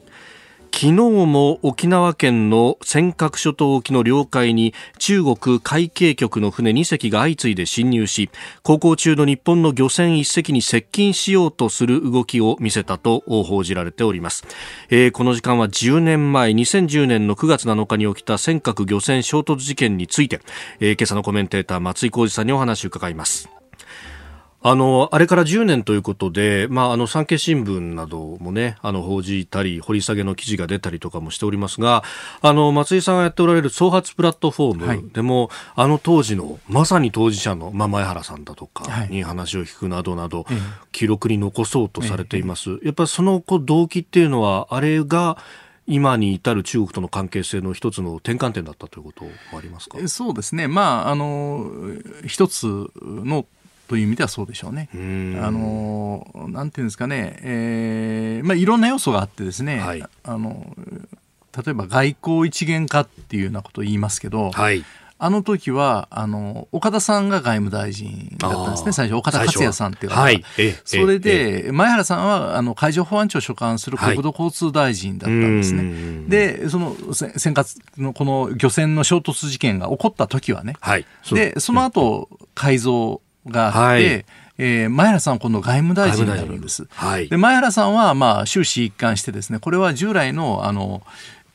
[0.73, 8.31] 昨日も沖縄県の尖閣諸島沖の領海に中国海警局の船2隻が相次いで侵入し
[8.63, 14.43] 航行中の日本の漁船1隻に接近しようとする動きを見せたと報じられております、
[14.89, 20.41] えー、この時間は10年前2010年の9月7日に起きた尖閣漁船衝突事件について、
[20.79, 23.60] えー、今朝のコメンテーター松井浩二さんにお話を伺います。
[24.63, 32.03] あの、あれから10年ということで、まあ、あの、産経新聞などもね、あの、報じたり、掘り下げの記事が出たりとかもしておりますが、
[32.41, 40.57] あの、松井さんがやっておられる創発プラットフォームでも、はい、あの当時の、まさに当事者の、まあ、前原さんだとかに話を聞くなどなど、はい、
[40.91, 42.79] 記録に残そうとされています。
[42.83, 45.37] やっぱりその動機っていうのは、あれが、
[45.87, 49.97] 今に至る中国との関係性の一つの転換点だったということはありますか？
[50.07, 51.69] そうですね、まあ、あの
[52.27, 53.45] 一つの
[53.91, 54.87] という意味ではそうでしょうね。
[54.93, 60.65] あのなんていうんですかね、えーまあ、いろんな要素があってですね、はい、あの
[61.53, 64.85] 例えば外交一元化っていうようなことを言いますけど、はい、
[65.17, 68.93] あの時はあの岡田さんが外務大臣だったんですね。
[68.93, 70.15] 最初岡田克也さんっていう方。
[70.15, 70.31] が、は。
[70.31, 70.41] い、
[70.85, 75.89] それで前原さんはあの海上保安庁所管する国土交通大臣だったんですね、は
[76.27, 84.25] い、でその尖閣のこの漁船の衝突事件が起こった時はね、はい、でその後改造があって、はい、
[84.57, 86.87] えー、前原さんは今度外務大臣になるんです。
[86.91, 91.01] はい、で前原さんはまあ終始一貫してですねこれは従来のあの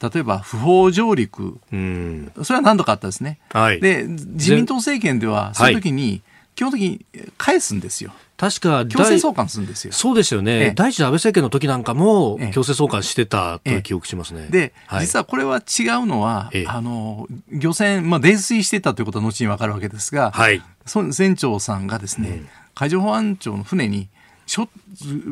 [0.03, 3.39] 例えば不法上陸、うん、それは何度かあったですね。
[3.51, 6.23] はい、で自民党政権ではその時に
[6.55, 7.07] 基本的に
[7.39, 8.13] 返すんですよ。
[8.37, 9.93] 確か強制送還するんですよ。
[9.93, 14.49] そうですよね、ええ、第一次安倍政権の時なんかも強制送還してたという記憶しますね。
[14.51, 24.09] で、はい、実はこれは違うのは、あの漁船、まあ、泥酔してたということは後に分かるわけですが、はい、船長さんがですね、うん、海上保安庁の船に
[24.47, 24.69] しょ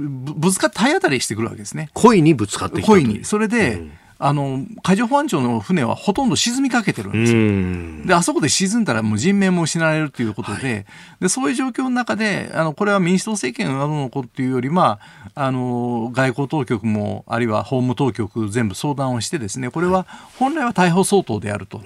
[0.00, 1.90] ぶつかって体当たりしてくるわけですね。
[1.94, 3.24] 故意にぶつかってきた故意に。
[3.24, 8.06] それで、うんあの海上保安庁の船はほとんど沈みかけてるんですよ。
[8.06, 10.86] であそこで沈んだらもう人命も失われるということではい、
[11.20, 15.00] でそういう状況の中であのこれは民主党政権などのこというより、ま
[15.34, 20.06] あ、あの外交当局もあるいは法務当局全部相談をしてですねこれは
[20.38, 21.80] 本来は逮捕相当であると。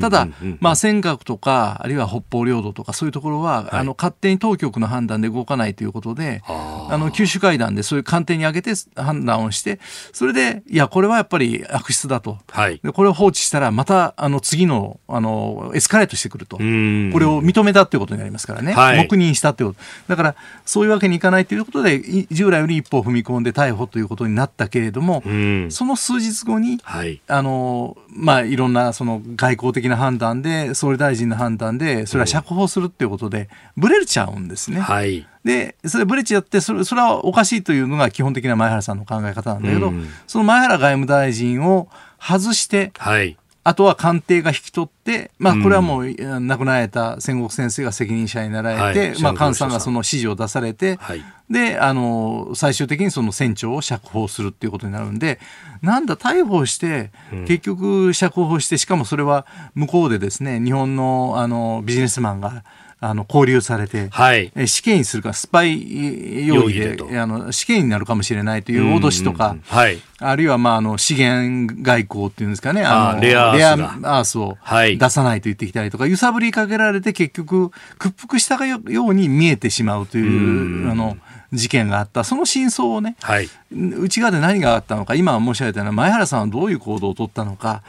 [0.00, 0.28] ただ、
[0.60, 9.78] まあ、尖閣とかあるいは北方領土とかそういうところは、はい、あの勝手に当局の判断で動かないということであの九州会談でそういう官邸に挙げて判断をして
[10.12, 16.56] それでいやこれはやっぱり悪質だと、はい、でこれを放置したらまたあの次のあのエスカレートしてくると。
[16.56, 19.80] これを認めたということになりますからね、はい、黙認したということ。
[20.08, 22.00] だからそういうわけにいかないということで
[22.30, 25.22] 従来より一歩踏み込んで逮捕ということになったけれども
[25.70, 34.80] その数日後に、はい、あのまあ、いろんなその外交的な判断で総理大臣の判断でそれは釈放するっていうことでぶれちゃうんですね。
[34.80, 41.88] はいで、それブレチやって、それ、それはおかしいというのが基本的な前原さんの考え方なんだけど、うん、その前原外務大臣を
[42.20, 49.68] 外して、はい、あとは官邸が引き取って、まあ、これはもう亡くなられた戦国先生が責任者になられて、はい、まあ、菅さん。
[49.68, 55.38] がその指示を出されて、はい、で、あの、最終的にその船長を釈放するっていうことになるんで、
[55.80, 57.12] なんだ、逮捕して、
[57.46, 62.64] 結局釈放して、しかもそれは向こうでですね、日本のあのビジネスマンが、
[63.08, 74.56] あの交留されて、はい、死刑にするかスパイ容疑であの死刑になるかもしれないという脅しとか、はい、あるいはまああの資源外交っていうんですかねあのレアアースを
[74.98, 81.16] 出さないと言ってきたりとか、揺さぶりかけられて結局屈服したように見えてしまうという、うあの
[81.56, 87.82] 事件があった、その真相をね、はい、内側で何があったのか、今申し上げたような前原さんはどういう行動を取ったのか、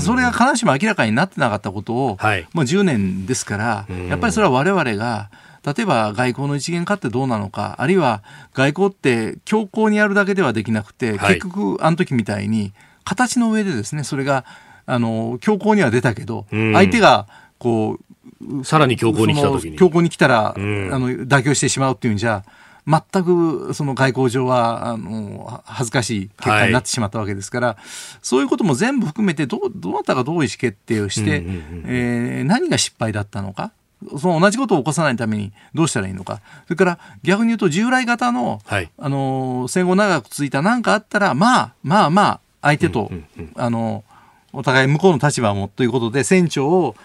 [0.00, 5.30] それが必ずしも明らかになってなかったことを、はい、もう10年ですから、やっぱりそれは我々が、
[5.64, 12.72] 例えば外交の一元化ってどうなのか、あるいは外交って強硬にやるだけではできなくて、結局、あの時みたいに、
[13.04, 14.44] 形の上でですね、それが、
[14.86, 17.26] あの、強硬には出たけど、相手が、
[17.58, 17.98] こ
[18.50, 19.76] う、さらに強硬に来た時に。
[19.78, 22.44] 強硬に来たら、あの、妥協してしまうっていうんじゃ、
[22.86, 27.76] 全くその外交上はあの恥ずかしい結果になってしまったわけですから、はい、
[28.22, 33.72] そういうことも全部含めてどどなたがどういう意思決定をして、うんうんうん、えー、何が失敗だったのか。
[34.18, 36.42] その同じことを起こさないためにどうしたらいいのか。
[36.64, 44.04] それから逆に言うと従来型の、はい、あの戦後長く続いた何かあったら、まあまあまあ相手と、うんうんうん、あの
[44.52, 46.96] お互い向こうの立場もということで船長を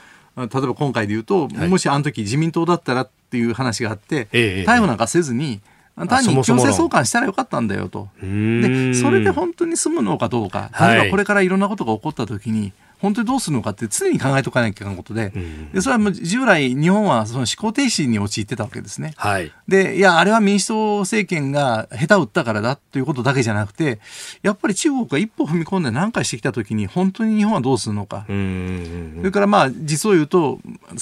[0.47, 5.61] 例えば今回で言うと、はい、もしあの時自民党だったらっていう話があって、ええ、逮捕なんかせずに、
[6.07, 8.09] 単に強制送還したらよかったんだよと。
[8.21, 19.13] で、それで本当に済むのかどうか、例えばこれからいろんなことが起こったときに、本当にどうするのかって常に考えとかなきゃいけないことで、うん、でそれはもう従来日本はその思考停止に陥ってたわけですね。
[19.15, 23.99] はい、でいやあれは民主党政権が下手を打ったからだということだけじゃなくて
[24.43, 30.59] やっぱり中国が一歩踏み込んで何かしてきた時に本当に日本はどうするのか、それからまあ実を言うと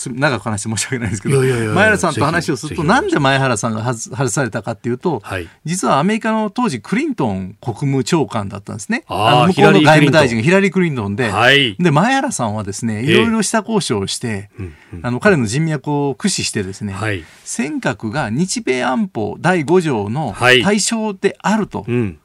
[0.07, 9.03] 長く話して申し訳ないですけど前原さんと話をするとなんで前原さんが外されたかっていうと、はい、実はアメリカの当時クリントン国務長官だったんですね。
[9.07, 21.79] あの向こうの外務大臣がヒラリー・クリントンで、はい、で前原さんはですねいろいろした交渉をして、えー、あの彼の人脈を駆使してですね、はい、尖閣が日米安保第5条の対象であると。
[21.79, 22.19] はいうん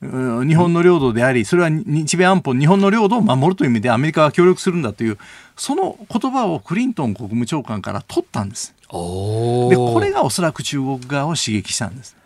[0.00, 5.18] うん、日本の領土であり、それは日米安保、日本の領土を守るという意味でアメリカが協力するんだという、
[5.56, 8.74] その言葉をクリントン国務長官から取ったんです。
[8.80, 12.16] で、これがおそらく中国側を刺激したんです。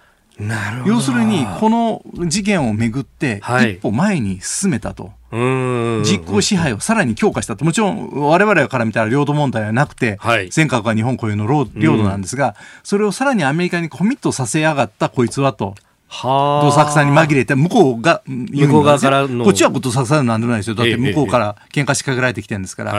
[0.87, 5.05] 要するに、この事件をめぐって、一歩前に進めたと。
[5.05, 7.64] はい実効支配をさらに強化したと。
[7.64, 11.66] もちろん、我々から見たら領土問題はなくて、はい、尖閣は日本固有の領
[11.97, 15.74] 土なんですが、それをさらにアメリカにコミットさせやがったこいつはと。
[16.14, 19.45] はどさくさに紛れて、向こうが向こう側からの。
[19.45, 20.76] こっちはどさくさなんでもないですよ。
[20.76, 22.95] だって向こうから喧嘩しかけられてきてるんですから。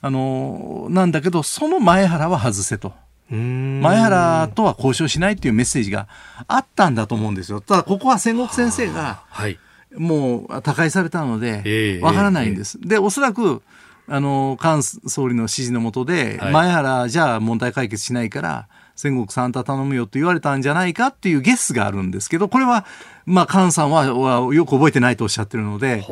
[0.00, 2.94] あの、なんだけど、その前原は外せと。
[3.30, 6.08] 前原とは交渉しないっていうメッセージが
[6.46, 7.60] あったんだと思うんですよ。
[7.60, 9.58] ただ、ここは戦国先生が、はい、
[9.96, 12.80] もう他界されたので、わからないんです。
[12.80, 13.62] で、おそらく、
[14.06, 22.86] あの、菅総理の指示のもとで、前原じゃあ問題解決しないから、戦国さんた頼むよと言われたんじゃないかっていうゲスがあるんですけど、これは、
[23.26, 26.04] まあ、菅さんははよく覚えてないとおっしゃってるので、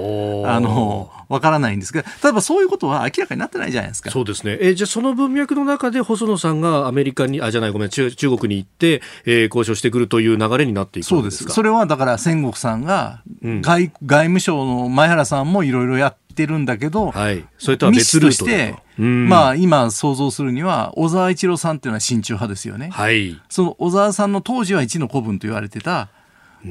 [0.47, 4.11] あの、わからないんですが、例えばそういうことは明らかになってないじゃないですか。
[4.11, 4.59] そうですね。
[4.61, 11.45] えじゃあその文脈の中で細野さんがアメリカに、あ、じゃない、ごめん、中中国に行って、えー、交渉してくるという流れになっていくそうです。
[11.45, 22.91] それはだから戦国さんが外、うん、外務省の前原さんもいろいろやってるんだけど、はい、それとは別ルートでまあ今想像するには小沢一郎さんっていうのは親中派ですよね。
[22.91, 26.09] はい、その小沢さんの当時は一の子分と言われてた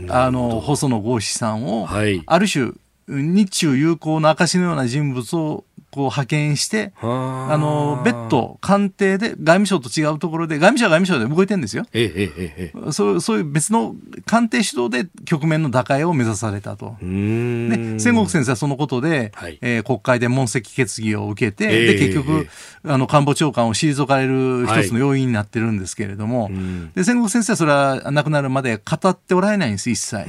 [0.09, 2.72] あの細野豪志さんを、はい、ある種
[3.07, 7.58] 日中友好の証のような人物をこう派遣して、あ。
[7.58, 11.86] の、別途官邸で外務省と違うところで、外務省は外務省で動いてるんですよ。
[11.94, 16.96] ええええ、そうそういう別の官邸主導で局面の打開を目指されたと。
[17.02, 22.48] で、戦国先生はそのことで、はい、えー、国会で問責決議を受けて、えー、で、結局、
[22.86, 26.54] あの、官房長官を退かれる一つの要因になってるんですけれども、はい、
[26.96, 30.26] で、戦国先生はそれは亡くなるまで語っておられないんです、一切。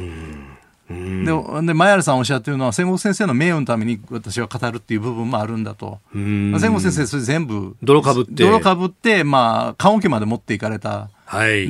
[1.24, 8.44] でで前原さんおっしゃってるのは戦国先生の名誉のために私は語るっていう部分もあるんだと、まあ、戦国先生それ全部泥かぶって。
[8.44, 11.10] 泥かぶってまあ棺桶まで持っていかれた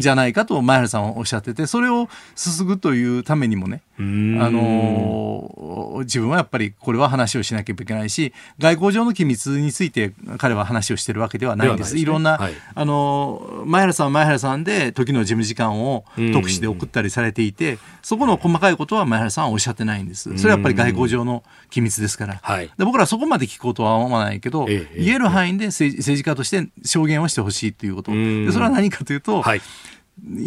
[0.01, 4.03] じゃないかと前原さんはおっしゃっててそれをすすぐというためにもねあ
[4.51, 11.93] の自分はやっぱりこれは話をしなきゃいけないし外交上の機密について彼は話をしてるわけではないんです。
[11.93, 20.37] いね、いろんな、はい、あの前原さんは前原さんで時の事務次官を特使で送ったりされていてそこの細かいことは前原さんはおっしゃってないんです。
[20.39, 22.41] それはやっぱり外交上の機密ですから。
[22.43, 28.13] はい、で僕らはそこまで聞くことは思わないけど、ええ、言える範囲で政治家として証言をしてほしいということ。
[28.13, 29.52] でそれは何かというと、はい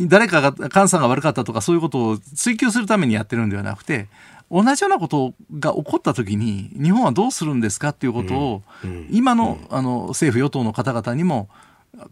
[0.07, 4.07] 誰かが、監査が悪かったとかそういうことを追求するためにやってるんではなくて、
[4.51, 8.63] 同じようなことが起こった時に日本はどうするんですかっていうことを、
[9.09, 11.49] 今のあの政府与党の方々にも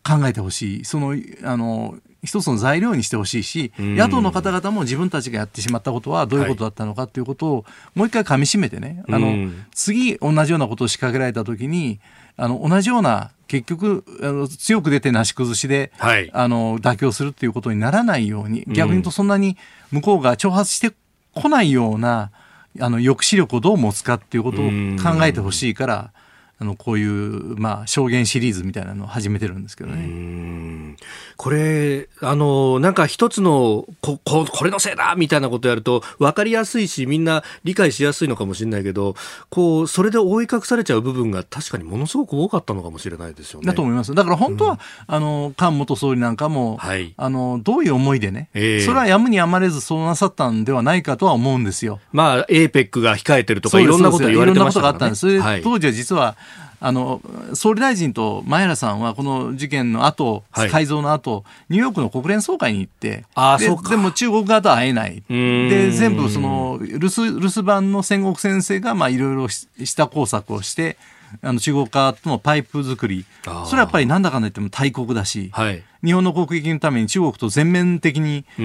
[0.04, 0.86] 考えてほしい。
[0.86, 7.66] そのあの一つの材料にしてほしいし、野党の方々も自分たちがやってしまったことはどういうことだったのかっていうことを
[7.96, 12.00] もう一回かみしめてね、あの次同じようなことを仕掛けられた時に
[12.38, 19.58] あの同じような結局あの強く出てなし崩しで、はい、あの妥協するっていうことにならないように逆に言うとそんなに
[19.92, 20.96] 向こうが挑発して
[21.36, 22.32] こないような
[22.80, 26.14] あの抑止力をどう持つかっていうことを考えてほしいから。
[26.60, 30.96] あのこういう、まあ、証言シリーズみたいなのを始めてるんですけどね。
[31.36, 39.16] これ、あの、なんか一つのこ、こ、これのせいだみたいなことやると分かりやすいし、みんな理解しやすいのかもしれないけど、
[39.50, 43.66] こう、それで覆い隠されちゃう部分が確かにものすごく多かったのかもしれないですよね。
[43.66, 44.14] だと思います。
[44.14, 44.80] だから本当は、うん、
[45.16, 52.00] あの、菅元総理なんかも、はい、あの、どういう思いでね、えー、それはやむにやまれずそうなさったんではないかとは思うんですよ。
[52.12, 54.98] まあ、APEC が控えてるとか、いろんなこと言われてましたからね。
[54.98, 55.42] いろんなことがあったんです。
[55.42, 56.38] はい、当時は実は、
[56.86, 57.22] あの
[57.54, 63.24] 総理大臣と前原さんはこの事件の後、はい、改造の後ニューヨークの国連総会に行って
[63.58, 65.24] ででも中国側とは会えない。
[65.30, 70.98] で全部その留守留守番の戦国先生がまあいろいろした工作をして
[71.42, 73.26] あの中国側とのパイプ作り。
[73.44, 78.62] それはやっぱりなんだかんだ言っても大国だし、はい、日本の国益のために中国と全面的にあ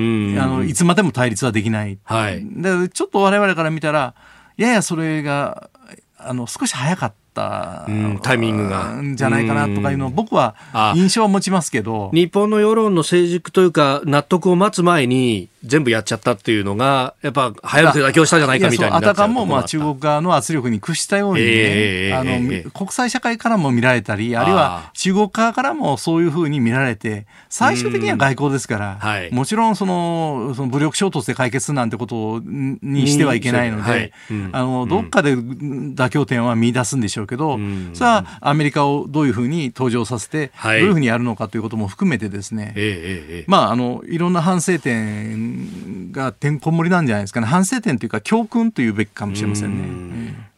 [0.47, 4.15] のいつまでも対立はできない、はい、でちょっと我々から見たら
[4.57, 5.71] ややそれが
[6.19, 7.28] あの少し早かった。
[7.39, 9.01] ったタイミングが。
[9.15, 10.55] じゃないかなとかいうのを僕は
[10.95, 12.11] 印象を持ちますけど。
[12.13, 19.15] 日本の世論の成熟というか納得を待つ前に全部やっちゃったっていうのがやっぱ早く妥協したんじゃないかみたいなあた。
[19.15, 34.13] かもまあ中国側の圧力に屈したようにね、えー、あの、えー、国際社会からも見られたりあるいは中国側からもそういうふうに見られて最終的には外交ですから、はい、もちろんそのその武力衝突で解決なんてことにしてはいけないので、はい。
[34.31, 47.47] うん、あのどっかで妥協点は見出すんでしょうけど、うん、それはアメリカをどういうふうに登場させて、はい、どういうふうにやるのかということも含めてですね、えー、まああのいろんな反省点がてんこ盛りなんじゃないですかね。
[47.47, 50.49] 反省点というか教訓というべきかもしれませんね。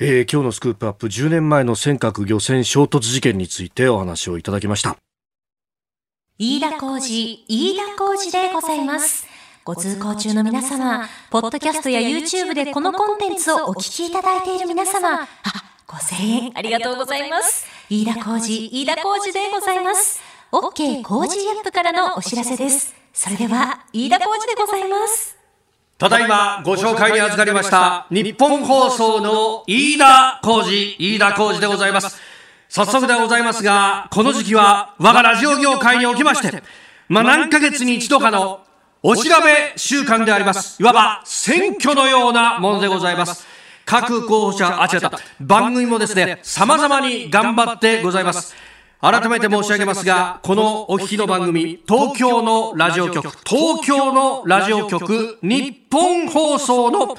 [0.00, 4.96] えー、今日のスクープアップ10年前の尖閣漁船衝突事件についてお話をいただきました。
[6.40, 9.27] 飯田浩二飯田浩二でございます
[9.68, 15.26] ご通行中の皆様ポッドキャストや YouTube でこのコンテンツをお聞きいただいている皆様あ
[15.86, 17.66] 5000円ありがとうございます。
[17.90, 20.22] 飯田浩二、飯田浩二でございます。
[20.52, 22.94] OK 工事アップからのお知らせです。
[23.12, 25.36] それでは、飯田浩二でございます。
[25.98, 32.18] ただいまご紹介に預かりました日本放送の飯田浩二、飯田浩二でございます。
[32.70, 36.62] 早速でございますが、この時期は我がラジオ業界におきまして、
[37.08, 38.62] まあ何ヶ月に一度かの
[39.02, 40.82] お調べ週間であります。
[40.82, 43.46] いわば選挙のようなものでございます。
[43.84, 48.54] 各候補者、あ、違った、番組もですね、様々に頑張ってございます。
[49.00, 57.16] 改めて申し上げますが、このお聞きの番組、東京のラジオ局、東京のラジオ局、日本放送の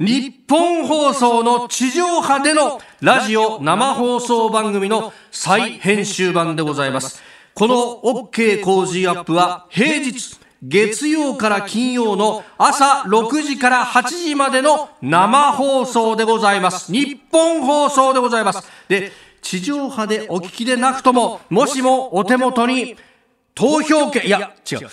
[0.00, 7.22] 日本放送の地上波でのラジオ生放送番組の再編集版でございます。
[7.54, 16.92] この OK 工事アップは平日、月曜から金曜の朝6時から8時までの生放送でございます。
[16.92, 18.68] 日本放送でございます。
[18.88, 22.96] で、地上波でお聞きでなくとも、もしもお手元に
[23.54, 24.88] 投票権、いや、違う。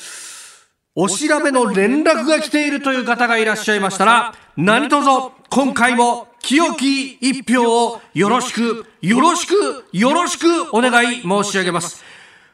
[0.95, 5.05] お調べの連絡が来ているという方がいらっしゃいましたら、何卒
[5.49, 12.03] 今回も清き一票をよろしく、よろしく、よろしくお願い申し上げます。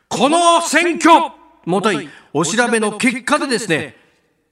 [0.09, 1.31] この選挙、
[1.65, 3.95] もとい、お調べの結果でですね、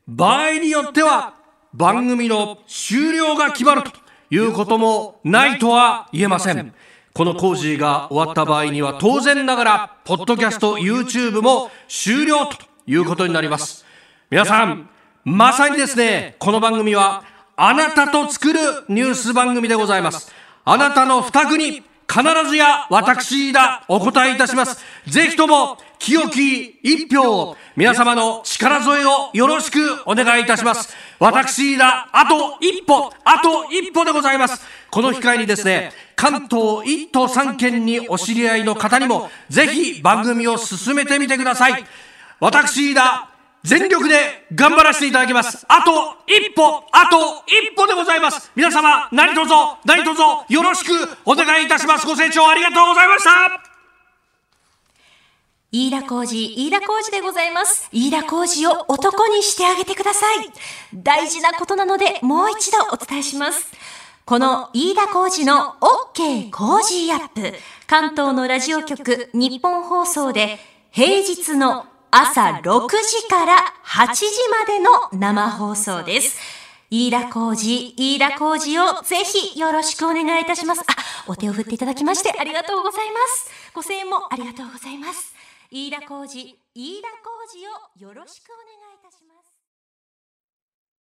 [0.07, 1.33] 場合によっては
[1.73, 3.91] 番組の終了が決まると
[4.29, 6.73] いうこともないとは言えません。
[7.13, 13.83] この工事が終わった場合には当然ながら、ポッドキャスト、YouTube も終了ということになります。
[14.29, 14.89] 皆さん、
[15.25, 17.23] まさにですね、この番組は、
[17.57, 18.59] あなたと作る
[18.89, 20.31] ニュース番組でございます。
[20.63, 24.83] あなたの負託に必ずや私だお答えいたします。
[25.07, 30.93] ぜひとも清き一票を皆様の力添えをよろしくお願いいたします。
[31.19, 34.61] 私だあと一歩、あと一歩でございます。
[34.89, 41.85] この機会にですね、関東一都三県にお知り合いの方にもぜひ番組を進めてみてください。
[42.39, 43.30] 私だ
[43.63, 45.65] 全力で頑張らせていただきます。
[45.69, 45.91] あと
[46.25, 48.51] 一歩、あと一歩でございます。
[48.55, 49.53] 皆様、何卒、
[49.85, 50.91] 何卒よろしく
[51.25, 52.07] お願いいたします。
[52.07, 53.31] ご清聴ありがとうございました。
[55.71, 57.87] 飯田浩二、飯田浩二でございます。
[57.91, 60.51] 飯田浩二を男にしてあげてください。
[60.93, 63.71] 大事なことなので、もう一度お伝えします。
[64.25, 65.75] この飯田浩二の
[66.13, 67.53] OK 工事アップ、
[67.85, 70.59] 関東のラジオ局日本放送で
[70.91, 73.55] 平日の朝6時から
[73.85, 76.37] 8時までの生放送です。
[76.89, 80.81] 飯田浩二、飯田浩二をぜひよろしくお願いいたします。
[80.81, 80.83] あ、
[81.27, 83.49] お手を振っていただきましてありがとうございます。
[83.73, 85.33] ご声援もありがとうございます。
[85.71, 88.80] 飯田浩二、飯田浩二をよろしくお願いします。